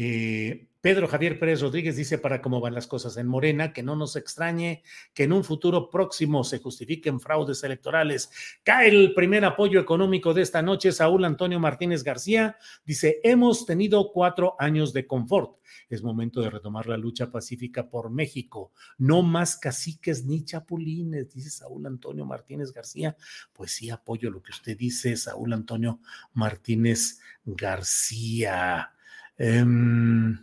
eh, 0.00 0.68
Pedro 0.80 1.08
Javier 1.08 1.40
Pérez 1.40 1.60
Rodríguez 1.60 1.96
dice 1.96 2.18
para 2.18 2.40
cómo 2.40 2.60
van 2.60 2.72
las 2.72 2.86
cosas 2.86 3.16
en 3.16 3.26
Morena, 3.26 3.72
que 3.72 3.82
no 3.82 3.96
nos 3.96 4.14
extrañe 4.14 4.84
que 5.12 5.24
en 5.24 5.32
un 5.32 5.42
futuro 5.42 5.90
próximo 5.90 6.44
se 6.44 6.60
justifiquen 6.60 7.18
fraudes 7.18 7.64
electorales. 7.64 8.30
Cae 8.62 8.90
el 8.90 9.12
primer 9.12 9.44
apoyo 9.44 9.80
económico 9.80 10.34
de 10.34 10.42
esta 10.42 10.62
noche, 10.62 10.92
Saúl 10.92 11.24
Antonio 11.24 11.58
Martínez 11.58 12.04
García, 12.04 12.58
dice, 12.86 13.18
hemos 13.24 13.66
tenido 13.66 14.12
cuatro 14.12 14.54
años 14.60 14.92
de 14.92 15.04
confort. 15.04 15.58
Es 15.88 16.04
momento 16.04 16.40
de 16.42 16.50
retomar 16.50 16.86
la 16.86 16.96
lucha 16.96 17.32
pacífica 17.32 17.90
por 17.90 18.08
México. 18.08 18.70
No 18.98 19.22
más 19.22 19.56
caciques 19.56 20.26
ni 20.26 20.44
chapulines, 20.44 21.34
dice 21.34 21.50
Saúl 21.50 21.84
Antonio 21.86 22.24
Martínez 22.24 22.72
García. 22.72 23.16
Pues 23.52 23.72
sí, 23.72 23.90
apoyo 23.90 24.30
lo 24.30 24.44
que 24.44 24.52
usted 24.52 24.78
dice, 24.78 25.16
Saúl 25.16 25.52
Antonio 25.52 25.98
Martínez 26.34 27.18
García. 27.44 28.92
Em, 29.38 30.32
mm, 30.32 30.38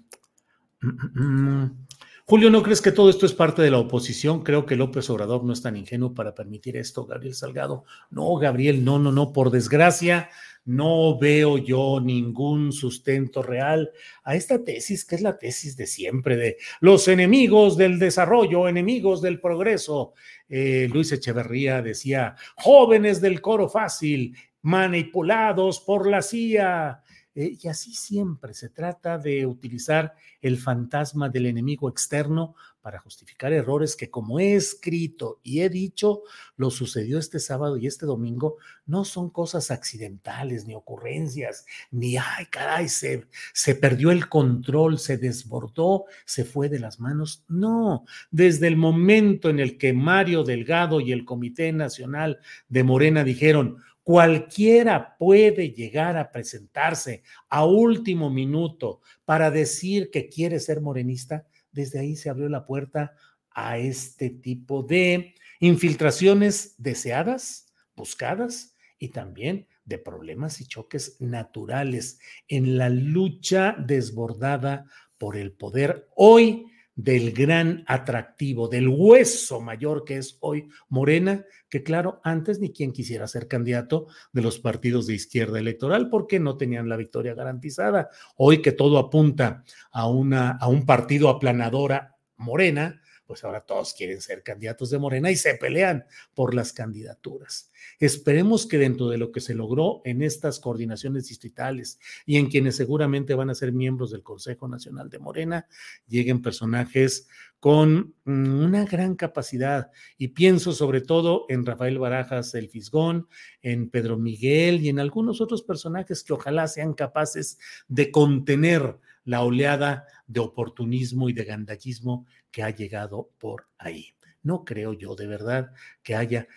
mm, 0.82 1.24
mm. 1.24 1.86
Julio, 2.28 2.50
¿no 2.50 2.64
crees 2.64 2.82
que 2.82 2.92
todo 2.92 3.12
esto 3.12 3.28
es 3.28 3.34
parte 3.34 3.62
de 3.62 3.70
la 3.70 3.78
oposición? 3.78 4.42
Creo 4.42 4.66
que 4.66 4.76
López 4.76 5.08
Obrador 5.12 5.44
no 5.44 5.54
es 5.54 5.62
tan 5.62 5.76
ingenuo 5.76 6.16
para 6.16 6.34
permitir 6.34 6.76
esto, 6.76 7.06
Gabriel 7.06 7.36
Salgado. 7.36 7.84
No, 8.10 8.36
Gabriel, 8.38 8.84
no, 8.84 8.98
no, 8.98 9.12
no, 9.12 9.32
por 9.32 9.52
desgracia, 9.52 10.30
no 10.66 11.20
veo 11.20 11.60
yo 11.60 12.00
ningún 12.02 12.72
sustento 12.72 13.44
real 13.44 13.92
a 14.24 14.36
esta 14.36 14.64
tesis, 14.64 15.06
que 15.06 15.14
es 15.14 15.22
la 15.22 15.38
tesis 15.38 15.78
de 15.78 15.86
siempre, 15.86 16.36
de 16.36 16.58
los 16.80 17.08
enemigos 17.08 17.78
del 17.78 18.00
desarrollo, 18.00 18.68
enemigos 18.68 19.22
del 19.22 19.40
progreso. 19.40 20.14
Eh, 20.50 20.90
Luis 20.92 21.12
Echeverría 21.12 21.84
decía, 21.84 22.36
jóvenes 22.56 23.22
del 23.22 23.40
coro 23.40 23.70
fácil, 23.70 24.36
manipulados 24.64 25.80
por 25.80 26.10
la 26.10 26.24
CIA. 26.24 27.04
Eh, 27.36 27.58
y 27.62 27.68
así 27.68 27.94
siempre 27.94 28.54
se 28.54 28.70
trata 28.70 29.18
de 29.18 29.46
utilizar 29.46 30.16
el 30.42 30.58
fantasma 30.58 31.28
del 31.28 31.48
enemigo 31.48 31.90
externo 31.90 32.56
para 32.82 33.00
justificar 33.00 33.52
errores 33.52 33.96
que 33.96 34.12
como 34.12 34.40
he 34.40 34.54
escrito 34.54 35.40
y 35.44 35.62
he 35.62 35.70
dicho, 35.70 36.22
lo 36.56 36.70
sucedió 36.70 37.18
este 37.18 37.40
sábado 37.40 37.78
y 37.78 37.88
este 37.88 38.06
domingo, 38.06 38.58
no 38.86 39.04
son 39.04 39.32
cosas 39.32 39.72
accidentales 39.72 40.68
ni 40.68 40.76
ocurrencias, 40.76 41.66
ni, 41.90 42.16
ay, 42.16 42.46
caray, 42.52 42.88
se, 42.88 43.26
se 43.54 43.74
perdió 43.74 44.12
el 44.12 44.30
control, 44.30 45.00
se 45.00 45.18
desbordó, 45.18 46.06
se 46.26 46.46
fue 46.46 46.70
de 46.70 46.78
las 46.78 47.00
manos. 47.00 47.44
No, 47.48 48.06
desde 48.30 48.68
el 48.68 48.78
momento 48.78 49.50
en 49.50 49.60
el 49.60 49.80
que 49.80 49.92
Mario 49.92 50.44
Delgado 50.44 51.02
y 51.02 51.12
el 51.12 51.26
Comité 51.26 51.74
Nacional 51.74 52.40
de 52.70 52.84
Morena 52.84 53.24
dijeron, 53.24 53.78
Cualquiera 54.06 55.18
puede 55.18 55.72
llegar 55.72 56.16
a 56.16 56.32
presentarse 56.32 57.24
a 57.50 57.66
último 57.66 58.30
minuto 58.30 59.02
para 59.26 59.50
decir 59.50 60.12
que 60.12 60.30
quiere 60.30 60.60
ser 60.60 60.80
morenista. 60.80 61.48
Desde 61.72 61.98
ahí 61.98 62.16
se 62.16 62.30
abrió 62.30 62.48
la 62.48 62.68
puerta 62.68 63.16
a 63.50 63.80
este 63.80 64.30
tipo 64.30 64.84
de 64.84 65.34
infiltraciones 65.60 66.76
deseadas, 66.78 67.74
buscadas 67.96 68.76
y 69.00 69.08
también 69.08 69.68
de 69.86 69.98
problemas 69.98 70.62
y 70.62 70.68
choques 70.68 71.20
naturales 71.20 72.20
en 72.48 72.78
la 72.78 72.90
lucha 72.90 73.76
desbordada 73.80 74.86
por 75.18 75.36
el 75.36 75.52
poder. 75.54 76.10
Hoy 76.16 76.68
del 76.96 77.34
gran 77.34 77.84
atractivo, 77.88 78.70
del 78.70 78.88
hueso 78.88 79.60
mayor 79.60 80.06
que 80.06 80.18
es 80.18 80.38
hoy 80.40 80.70
Morena, 80.88 81.46
que 81.70 81.84
claro, 81.84 82.22
antes 82.24 82.60
ni 82.60 82.72
quien 82.72 82.94
quisiera 82.94 83.28
ser 83.28 83.48
candidato 83.48 84.08
de 84.32 84.42
los 84.42 84.60
partidos 84.60 85.06
de 85.06 85.16
izquierda 85.16 85.60
electoral 85.60 86.10
porque 86.10 86.40
no 86.40 86.58
tenían 86.58 86.88
la 86.88 86.96
victoria 86.96 87.34
garantizada. 87.34 88.10
Hoy 88.38 88.62
que 88.62 88.72
todo 88.72 88.98
apunta 88.98 89.64
a, 89.92 90.10
una, 90.10 90.52
a 90.52 90.68
un 90.68 90.86
partido 90.86 91.30
aplanadora 91.30 92.16
Morena, 92.38 93.02
pues 93.26 93.44
ahora 93.44 93.62
todos 93.62 93.94
quieren 93.94 94.22
ser 94.22 94.44
candidatos 94.44 94.90
de 94.90 95.00
Morena 95.00 95.32
y 95.32 95.36
se 95.36 95.56
pelean 95.56 96.06
por 96.34 96.54
las 96.54 96.74
candidaturas. 96.74 97.72
Esperemos 98.00 98.66
que 98.66 98.78
dentro 98.78 99.10
de 99.10 99.18
lo 99.18 99.32
que 99.32 99.42
se 99.42 99.56
logró 99.56 100.02
en 100.06 100.22
estas 100.22 100.60
coordinaciones 100.60 101.28
distritales 101.28 102.00
y 102.26 102.38
en 102.38 102.48
quienes 102.48 102.76
seguramente 102.76 103.36
van 103.36 103.50
a 103.50 103.56
ser 103.56 103.72
miembros 103.72 104.12
del 104.12 104.24
Consejo 104.24 104.68
Nacional 104.68 105.10
de 105.10 105.20
Morena, 105.20 105.68
lleguen 106.08 106.42
personajes 106.42 107.28
con 107.60 108.14
mm, 108.26 108.64
una 108.64 108.86
gran 108.86 109.16
capacidad. 109.16 109.92
Y 110.18 110.30
pienso 110.30 110.72
sobre 110.74 111.02
todo 111.02 111.46
en 111.50 111.66
Rafael 111.66 111.98
Barajas, 111.98 112.54
el 112.54 112.70
Fisgón, 112.70 113.28
en 113.62 113.90
Pedro 113.90 114.18
Miguel 114.18 114.82
y 114.82 114.90
en 114.90 115.00
algunos 115.00 115.42
otros 115.42 115.64
personajes 115.64 116.24
que 116.24 116.34
ojalá 116.34 116.68
sean 116.68 116.94
capaces 116.94 117.58
de 117.88 118.12
contener 118.12 119.00
la 119.26 119.44
oleada 119.44 120.06
de 120.26 120.40
oportunismo 120.40 121.30
y 121.30 121.34
de 121.34 121.44
gandallismo 121.44 122.26
que 122.52 122.64
ha 122.64 122.70
llegado 122.70 123.32
por 123.38 123.68
ahí. 123.78 124.16
No 124.42 124.64
creo 124.64 124.94
yo 124.94 125.16
de 125.16 125.28
verdad 125.28 125.72
que 126.02 126.16
haya 126.16 126.48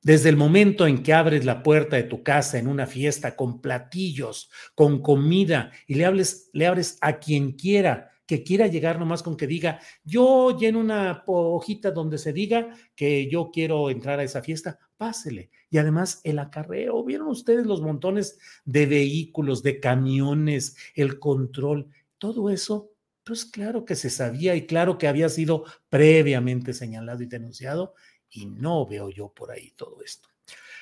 desde 0.00 0.28
el 0.28 0.36
momento 0.36 0.86
en 0.86 1.02
que 1.02 1.12
abres 1.12 1.44
la 1.44 1.62
puerta 1.62 1.96
de 1.96 2.04
tu 2.04 2.22
casa 2.22 2.58
en 2.58 2.68
una 2.68 2.86
fiesta 2.86 3.34
con 3.34 3.60
platillos, 3.60 4.48
con 4.74 5.02
comida 5.02 5.72
y 5.88 5.94
le, 5.94 6.06
le 6.52 6.66
abres 6.66 6.98
a 7.00 7.18
quien 7.18 7.52
quiera 7.52 8.12
que 8.28 8.44
quiera 8.44 8.66
llegar 8.66 8.98
nomás 8.98 9.22
con 9.22 9.38
que 9.38 9.46
diga, 9.46 9.80
yo 10.04 10.56
lleno 10.58 10.80
una 10.80 11.24
hojita 11.26 11.90
donde 11.92 12.18
se 12.18 12.34
diga 12.34 12.74
que 12.94 13.26
yo 13.30 13.50
quiero 13.50 13.88
entrar 13.88 14.20
a 14.20 14.22
esa 14.22 14.42
fiesta, 14.42 14.78
pásele. 14.98 15.50
Y 15.70 15.78
además 15.78 16.20
el 16.24 16.38
acarreo, 16.38 17.02
¿vieron 17.04 17.28
ustedes 17.28 17.64
los 17.64 17.80
montones 17.80 18.38
de 18.66 18.84
vehículos, 18.84 19.62
de 19.62 19.80
camiones, 19.80 20.76
el 20.94 21.18
control? 21.18 21.88
Todo 22.18 22.50
eso, 22.50 22.90
pues 23.24 23.44
claro 23.44 23.84
que 23.84 23.94
se 23.94 24.10
sabía 24.10 24.54
y 24.54 24.66
claro 24.66 24.98
que 24.98 25.08
había 25.08 25.28
sido 25.28 25.64
previamente 25.88 26.72
señalado 26.74 27.22
y 27.22 27.26
denunciado 27.26 27.94
y 28.30 28.46
no 28.46 28.86
veo 28.86 29.10
yo 29.10 29.32
por 29.32 29.50
ahí 29.50 29.70
todo 29.72 30.02
esto. 30.04 30.28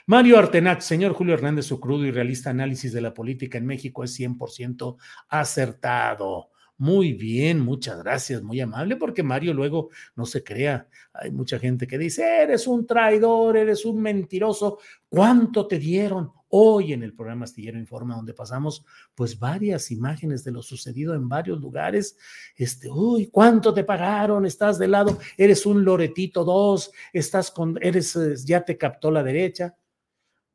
Mario 0.06 0.38
Artenach, 0.38 0.80
señor 0.80 1.12
Julio 1.14 1.34
Hernández, 1.34 1.66
su 1.66 1.80
crudo 1.80 2.06
y 2.06 2.12
realista 2.12 2.50
análisis 2.50 2.92
de 2.92 3.00
la 3.00 3.12
política 3.12 3.58
en 3.58 3.66
México 3.66 4.04
es 4.04 4.18
100% 4.18 4.96
acertado. 5.28 6.50
Muy 6.78 7.14
bien, 7.14 7.60
muchas 7.60 8.02
gracias, 8.02 8.42
muy 8.42 8.60
amable, 8.60 8.96
porque 8.96 9.22
Mario 9.22 9.54
luego 9.54 9.88
no 10.14 10.26
se 10.26 10.44
crea. 10.44 10.86
Hay 11.14 11.30
mucha 11.30 11.58
gente 11.58 11.86
que 11.86 11.96
dice, 11.96 12.42
eres 12.42 12.66
un 12.66 12.86
traidor, 12.86 13.56
eres 13.56 13.86
un 13.86 14.02
mentiroso. 14.02 14.78
¿Cuánto 15.08 15.66
te 15.66 15.78
dieron? 15.78 16.32
Hoy 16.48 16.92
en 16.92 17.02
el 17.02 17.14
programa 17.14 17.44
Astillero 17.44 17.78
Informa, 17.78 18.16
donde 18.16 18.34
pasamos 18.34 18.84
pues 19.14 19.38
varias 19.38 19.90
imágenes 19.90 20.44
de 20.44 20.52
lo 20.52 20.62
sucedido 20.62 21.14
en 21.14 21.30
varios 21.30 21.60
lugares. 21.60 22.18
Este, 22.54 22.90
uy, 22.90 23.28
¿cuánto 23.28 23.72
te 23.72 23.82
pagaron? 23.82 24.44
Estás 24.44 24.78
de 24.78 24.88
lado, 24.88 25.18
eres 25.38 25.64
un 25.64 25.82
Loretito 25.82 26.44
2, 26.44 26.92
estás 27.14 27.50
con, 27.50 27.78
eres, 27.80 28.14
eh, 28.16 28.34
ya 28.44 28.62
te 28.66 28.76
captó 28.76 29.10
la 29.10 29.22
derecha. 29.22 29.74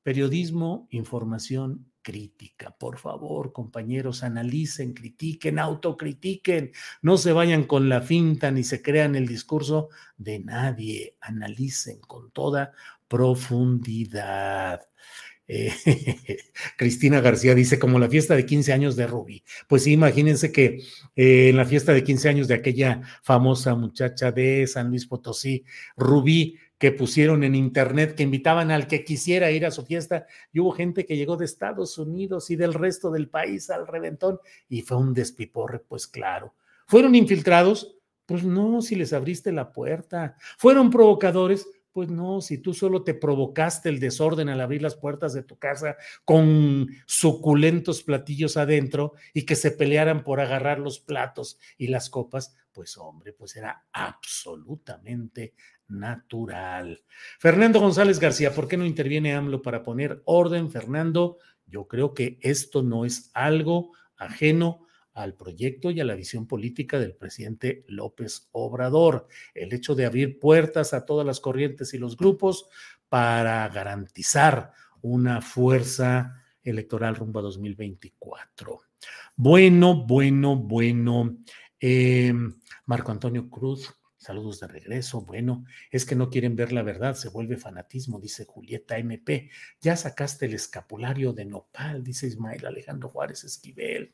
Periodismo, 0.03 0.87
información 0.91 1.90
crítica. 2.01 2.71
Por 2.71 2.97
favor, 2.97 3.51
compañeros, 3.51 4.23
analicen, 4.23 4.93
critiquen, 4.93 5.59
autocritiquen, 5.59 6.71
no 7.01 7.17
se 7.17 7.33
vayan 7.33 7.63
con 7.63 7.89
la 7.89 8.01
finta 8.01 8.51
ni 8.51 8.63
se 8.63 8.81
crean 8.81 9.15
el 9.15 9.27
discurso 9.27 9.89
de 10.17 10.39
nadie, 10.39 11.15
analicen 11.21 11.99
con 11.99 12.31
toda 12.31 12.71
profundidad. 13.07 14.81
Cristina 16.77 17.19
García 17.19 17.53
dice, 17.55 17.77
como 17.77 17.99
la 17.99 18.09
fiesta 18.09 18.35
de 18.35 18.45
15 18.45 18.73
años 18.73 18.95
de 18.95 19.07
Rubí. 19.07 19.43
Pues 19.67 19.83
sí, 19.83 19.91
imagínense 19.91 20.51
que 20.51 20.81
eh, 21.15 21.49
en 21.49 21.57
la 21.57 21.65
fiesta 21.65 21.93
de 21.93 22.03
15 22.03 22.29
años 22.29 22.47
de 22.47 22.55
aquella 22.55 23.01
famosa 23.21 23.75
muchacha 23.75 24.31
de 24.31 24.65
San 24.67 24.89
Luis 24.89 25.05
Potosí, 25.05 25.65
Rubí, 25.97 26.57
que 26.81 26.91
pusieron 26.91 27.43
en 27.43 27.53
internet, 27.53 28.15
que 28.15 28.23
invitaban 28.23 28.71
al 28.71 28.87
que 28.87 29.03
quisiera 29.03 29.51
ir 29.51 29.67
a 29.67 29.71
su 29.71 29.85
fiesta, 29.85 30.25
y 30.51 30.61
hubo 30.61 30.71
gente 30.71 31.05
que 31.05 31.15
llegó 31.15 31.37
de 31.37 31.45
Estados 31.45 31.99
Unidos 31.99 32.49
y 32.49 32.55
del 32.55 32.73
resto 32.73 33.11
del 33.11 33.29
país 33.29 33.69
al 33.69 33.85
reventón, 33.85 34.39
y 34.67 34.81
fue 34.81 34.97
un 34.97 35.13
despiporre, 35.13 35.77
pues 35.77 36.07
claro. 36.07 36.55
¿Fueron 36.87 37.13
infiltrados? 37.13 37.95
Pues 38.25 38.43
no, 38.43 38.81
si 38.81 38.95
les 38.95 39.13
abriste 39.13 39.51
la 39.51 39.71
puerta. 39.71 40.35
¿Fueron 40.57 40.89
provocadores? 40.89 41.67
Pues 41.93 42.09
no, 42.09 42.39
si 42.39 42.57
tú 42.57 42.73
solo 42.73 43.03
te 43.03 43.13
provocaste 43.13 43.89
el 43.89 43.99
desorden 43.99 44.47
al 44.47 44.61
abrir 44.61 44.81
las 44.81 44.95
puertas 44.95 45.33
de 45.33 45.43
tu 45.43 45.57
casa 45.57 45.97
con 46.23 46.87
suculentos 47.05 48.03
platillos 48.03 48.55
adentro 48.55 49.13
y 49.33 49.45
que 49.45 49.55
se 49.55 49.71
pelearan 49.71 50.23
por 50.23 50.39
agarrar 50.39 50.79
los 50.79 50.99
platos 50.99 51.59
y 51.77 51.87
las 51.87 52.09
copas, 52.09 52.55
pues 52.71 52.97
hombre, 52.97 53.33
pues 53.33 53.57
era 53.57 53.85
absolutamente 53.91 55.53
natural. 55.89 57.03
Fernando 57.39 57.81
González 57.81 58.19
García, 58.19 58.53
¿por 58.53 58.69
qué 58.69 58.77
no 58.77 58.85
interviene 58.85 59.33
AMLO 59.33 59.61
para 59.61 59.83
poner 59.83 60.21
orden? 60.25 60.71
Fernando, 60.71 61.39
yo 61.65 61.87
creo 61.87 62.13
que 62.13 62.39
esto 62.41 62.83
no 62.83 63.03
es 63.03 63.31
algo 63.33 63.91
ajeno 64.15 64.87
al 65.13 65.35
proyecto 65.35 65.91
y 65.91 65.99
a 65.99 66.05
la 66.05 66.15
visión 66.15 66.47
política 66.47 66.99
del 66.99 67.15
presidente 67.15 67.83
López 67.87 68.49
Obrador. 68.51 69.27
El 69.53 69.73
hecho 69.73 69.95
de 69.95 70.05
abrir 70.05 70.39
puertas 70.39 70.93
a 70.93 71.05
todas 71.05 71.25
las 71.25 71.39
corrientes 71.39 71.93
y 71.93 71.97
los 71.97 72.17
grupos 72.17 72.69
para 73.09 73.67
garantizar 73.69 74.71
una 75.01 75.41
fuerza 75.41 76.43
electoral 76.63 77.15
rumbo 77.15 77.39
a 77.39 77.43
2024. 77.43 78.81
Bueno, 79.35 80.05
bueno, 80.05 80.55
bueno. 80.55 81.37
Eh, 81.79 82.33
Marco 82.85 83.11
Antonio 83.11 83.49
Cruz, 83.49 83.93
saludos 84.17 84.59
de 84.59 84.67
regreso. 84.67 85.21
Bueno, 85.21 85.65
es 85.89 86.05
que 86.05 86.15
no 86.15 86.29
quieren 86.29 86.55
ver 86.55 86.71
la 86.71 86.83
verdad, 86.83 87.15
se 87.15 87.29
vuelve 87.29 87.57
fanatismo, 87.57 88.19
dice 88.19 88.45
Julieta 88.45 88.97
MP. 88.97 89.49
Ya 89.81 89.95
sacaste 89.97 90.45
el 90.45 90.53
escapulario 90.53 91.33
de 91.33 91.45
Nopal, 91.45 92.03
dice 92.03 92.27
Ismael 92.27 92.65
Alejandro 92.65 93.09
Juárez 93.09 93.43
Esquivel. 93.43 94.13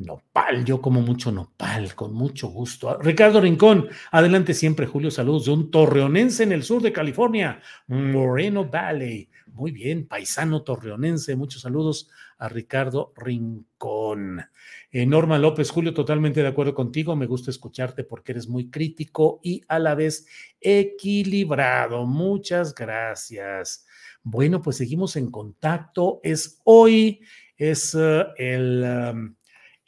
Nopal, 0.00 0.64
yo 0.64 0.80
como 0.80 1.02
mucho 1.02 1.30
nopal, 1.30 1.94
con 1.94 2.14
mucho 2.14 2.48
gusto. 2.48 2.98
Ricardo 2.98 3.38
Rincón, 3.38 3.86
adelante 4.10 4.54
siempre, 4.54 4.86
Julio, 4.86 5.10
saludos 5.10 5.44
de 5.44 5.50
un 5.50 5.70
torreonense 5.70 6.42
en 6.42 6.52
el 6.52 6.62
sur 6.62 6.80
de 6.80 6.90
California, 6.90 7.60
Moreno 7.86 8.64
Valley. 8.64 9.28
Muy 9.52 9.72
bien, 9.72 10.06
paisano 10.06 10.62
torreonense, 10.62 11.36
muchos 11.36 11.60
saludos 11.60 12.08
a 12.38 12.48
Ricardo 12.48 13.12
Rincón. 13.14 14.42
Eh, 14.90 15.04
Norma 15.04 15.38
López, 15.38 15.70
Julio, 15.70 15.92
totalmente 15.92 16.40
de 16.40 16.48
acuerdo 16.48 16.74
contigo, 16.74 17.14
me 17.14 17.26
gusta 17.26 17.50
escucharte 17.50 18.02
porque 18.02 18.32
eres 18.32 18.48
muy 18.48 18.70
crítico 18.70 19.38
y 19.42 19.60
a 19.68 19.78
la 19.78 19.94
vez 19.94 20.26
equilibrado. 20.62 22.06
Muchas 22.06 22.74
gracias. 22.74 23.84
Bueno, 24.22 24.62
pues 24.62 24.78
seguimos 24.78 25.16
en 25.16 25.30
contacto. 25.30 26.20
Es 26.22 26.58
hoy, 26.64 27.20
es 27.58 27.94
eh, 27.94 28.24
el... 28.38 28.82
Um, 28.82 29.34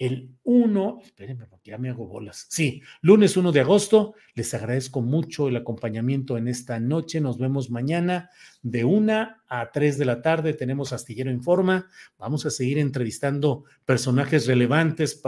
el 0.02 0.34
1, 0.42 0.98
espérenme 1.04 1.46
porque 1.46 1.70
ya 1.70 1.78
me 1.78 1.88
hago 1.88 2.08
bolas. 2.08 2.46
Sí, 2.50 2.82
lunes 3.02 3.36
1 3.36 3.52
de 3.52 3.60
agosto. 3.60 4.16
Les 4.34 4.52
agradezco 4.52 5.00
mucho 5.00 5.46
el 5.46 5.54
acompañamiento 5.54 6.36
en 6.36 6.48
esta 6.48 6.80
noche. 6.80 7.20
Nos 7.20 7.38
vemos 7.38 7.70
mañana 7.70 8.28
de 8.62 8.84
1 8.84 9.28
a 9.46 9.70
3 9.70 9.98
de 9.98 10.04
la 10.04 10.20
tarde. 10.20 10.54
Tenemos 10.54 10.92
Astillero 10.92 11.30
Informa. 11.30 11.88
Vamos 12.18 12.44
a 12.46 12.50
seguir 12.50 12.80
entrevistando 12.80 13.62
personajes 13.84 14.48
relevantes 14.48 15.22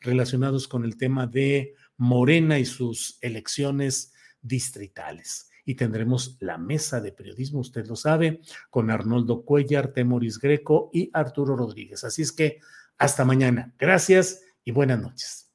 relacionados 0.00 0.66
con 0.66 0.84
el 0.84 0.96
tema 0.96 1.28
de 1.28 1.74
Morena 1.96 2.58
y 2.58 2.64
sus 2.64 3.16
elecciones 3.20 4.12
distritales. 4.42 5.52
Y 5.64 5.76
tendremos 5.76 6.36
la 6.40 6.58
mesa 6.58 7.00
de 7.00 7.12
periodismo, 7.12 7.60
usted 7.60 7.86
lo 7.86 7.94
sabe, 7.94 8.40
con 8.70 8.90
Arnoldo 8.90 9.44
Cuellar, 9.44 9.92
Temoris 9.92 10.40
Greco 10.40 10.90
y 10.92 11.10
Arturo 11.12 11.54
Rodríguez. 11.54 12.02
Así 12.02 12.22
es 12.22 12.32
que 12.32 12.58
hasta 13.00 13.24
mañana. 13.24 13.72
Gracias 13.78 14.42
y 14.64 14.70
buenas 14.70 15.00
noches. 15.00 15.46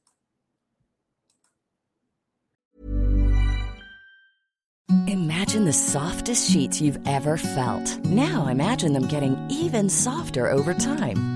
Imagine 5.07 5.65
the 5.65 5.73
softest 5.73 6.49
sheets 6.49 6.81
you've 6.81 6.99
ever 7.07 7.37
felt. 7.37 8.03
Now 8.05 8.47
imagine 8.47 8.93
them 8.93 9.07
getting 9.07 9.37
even 9.49 9.89
softer 9.89 10.49
over 10.51 10.73
time. 10.73 11.34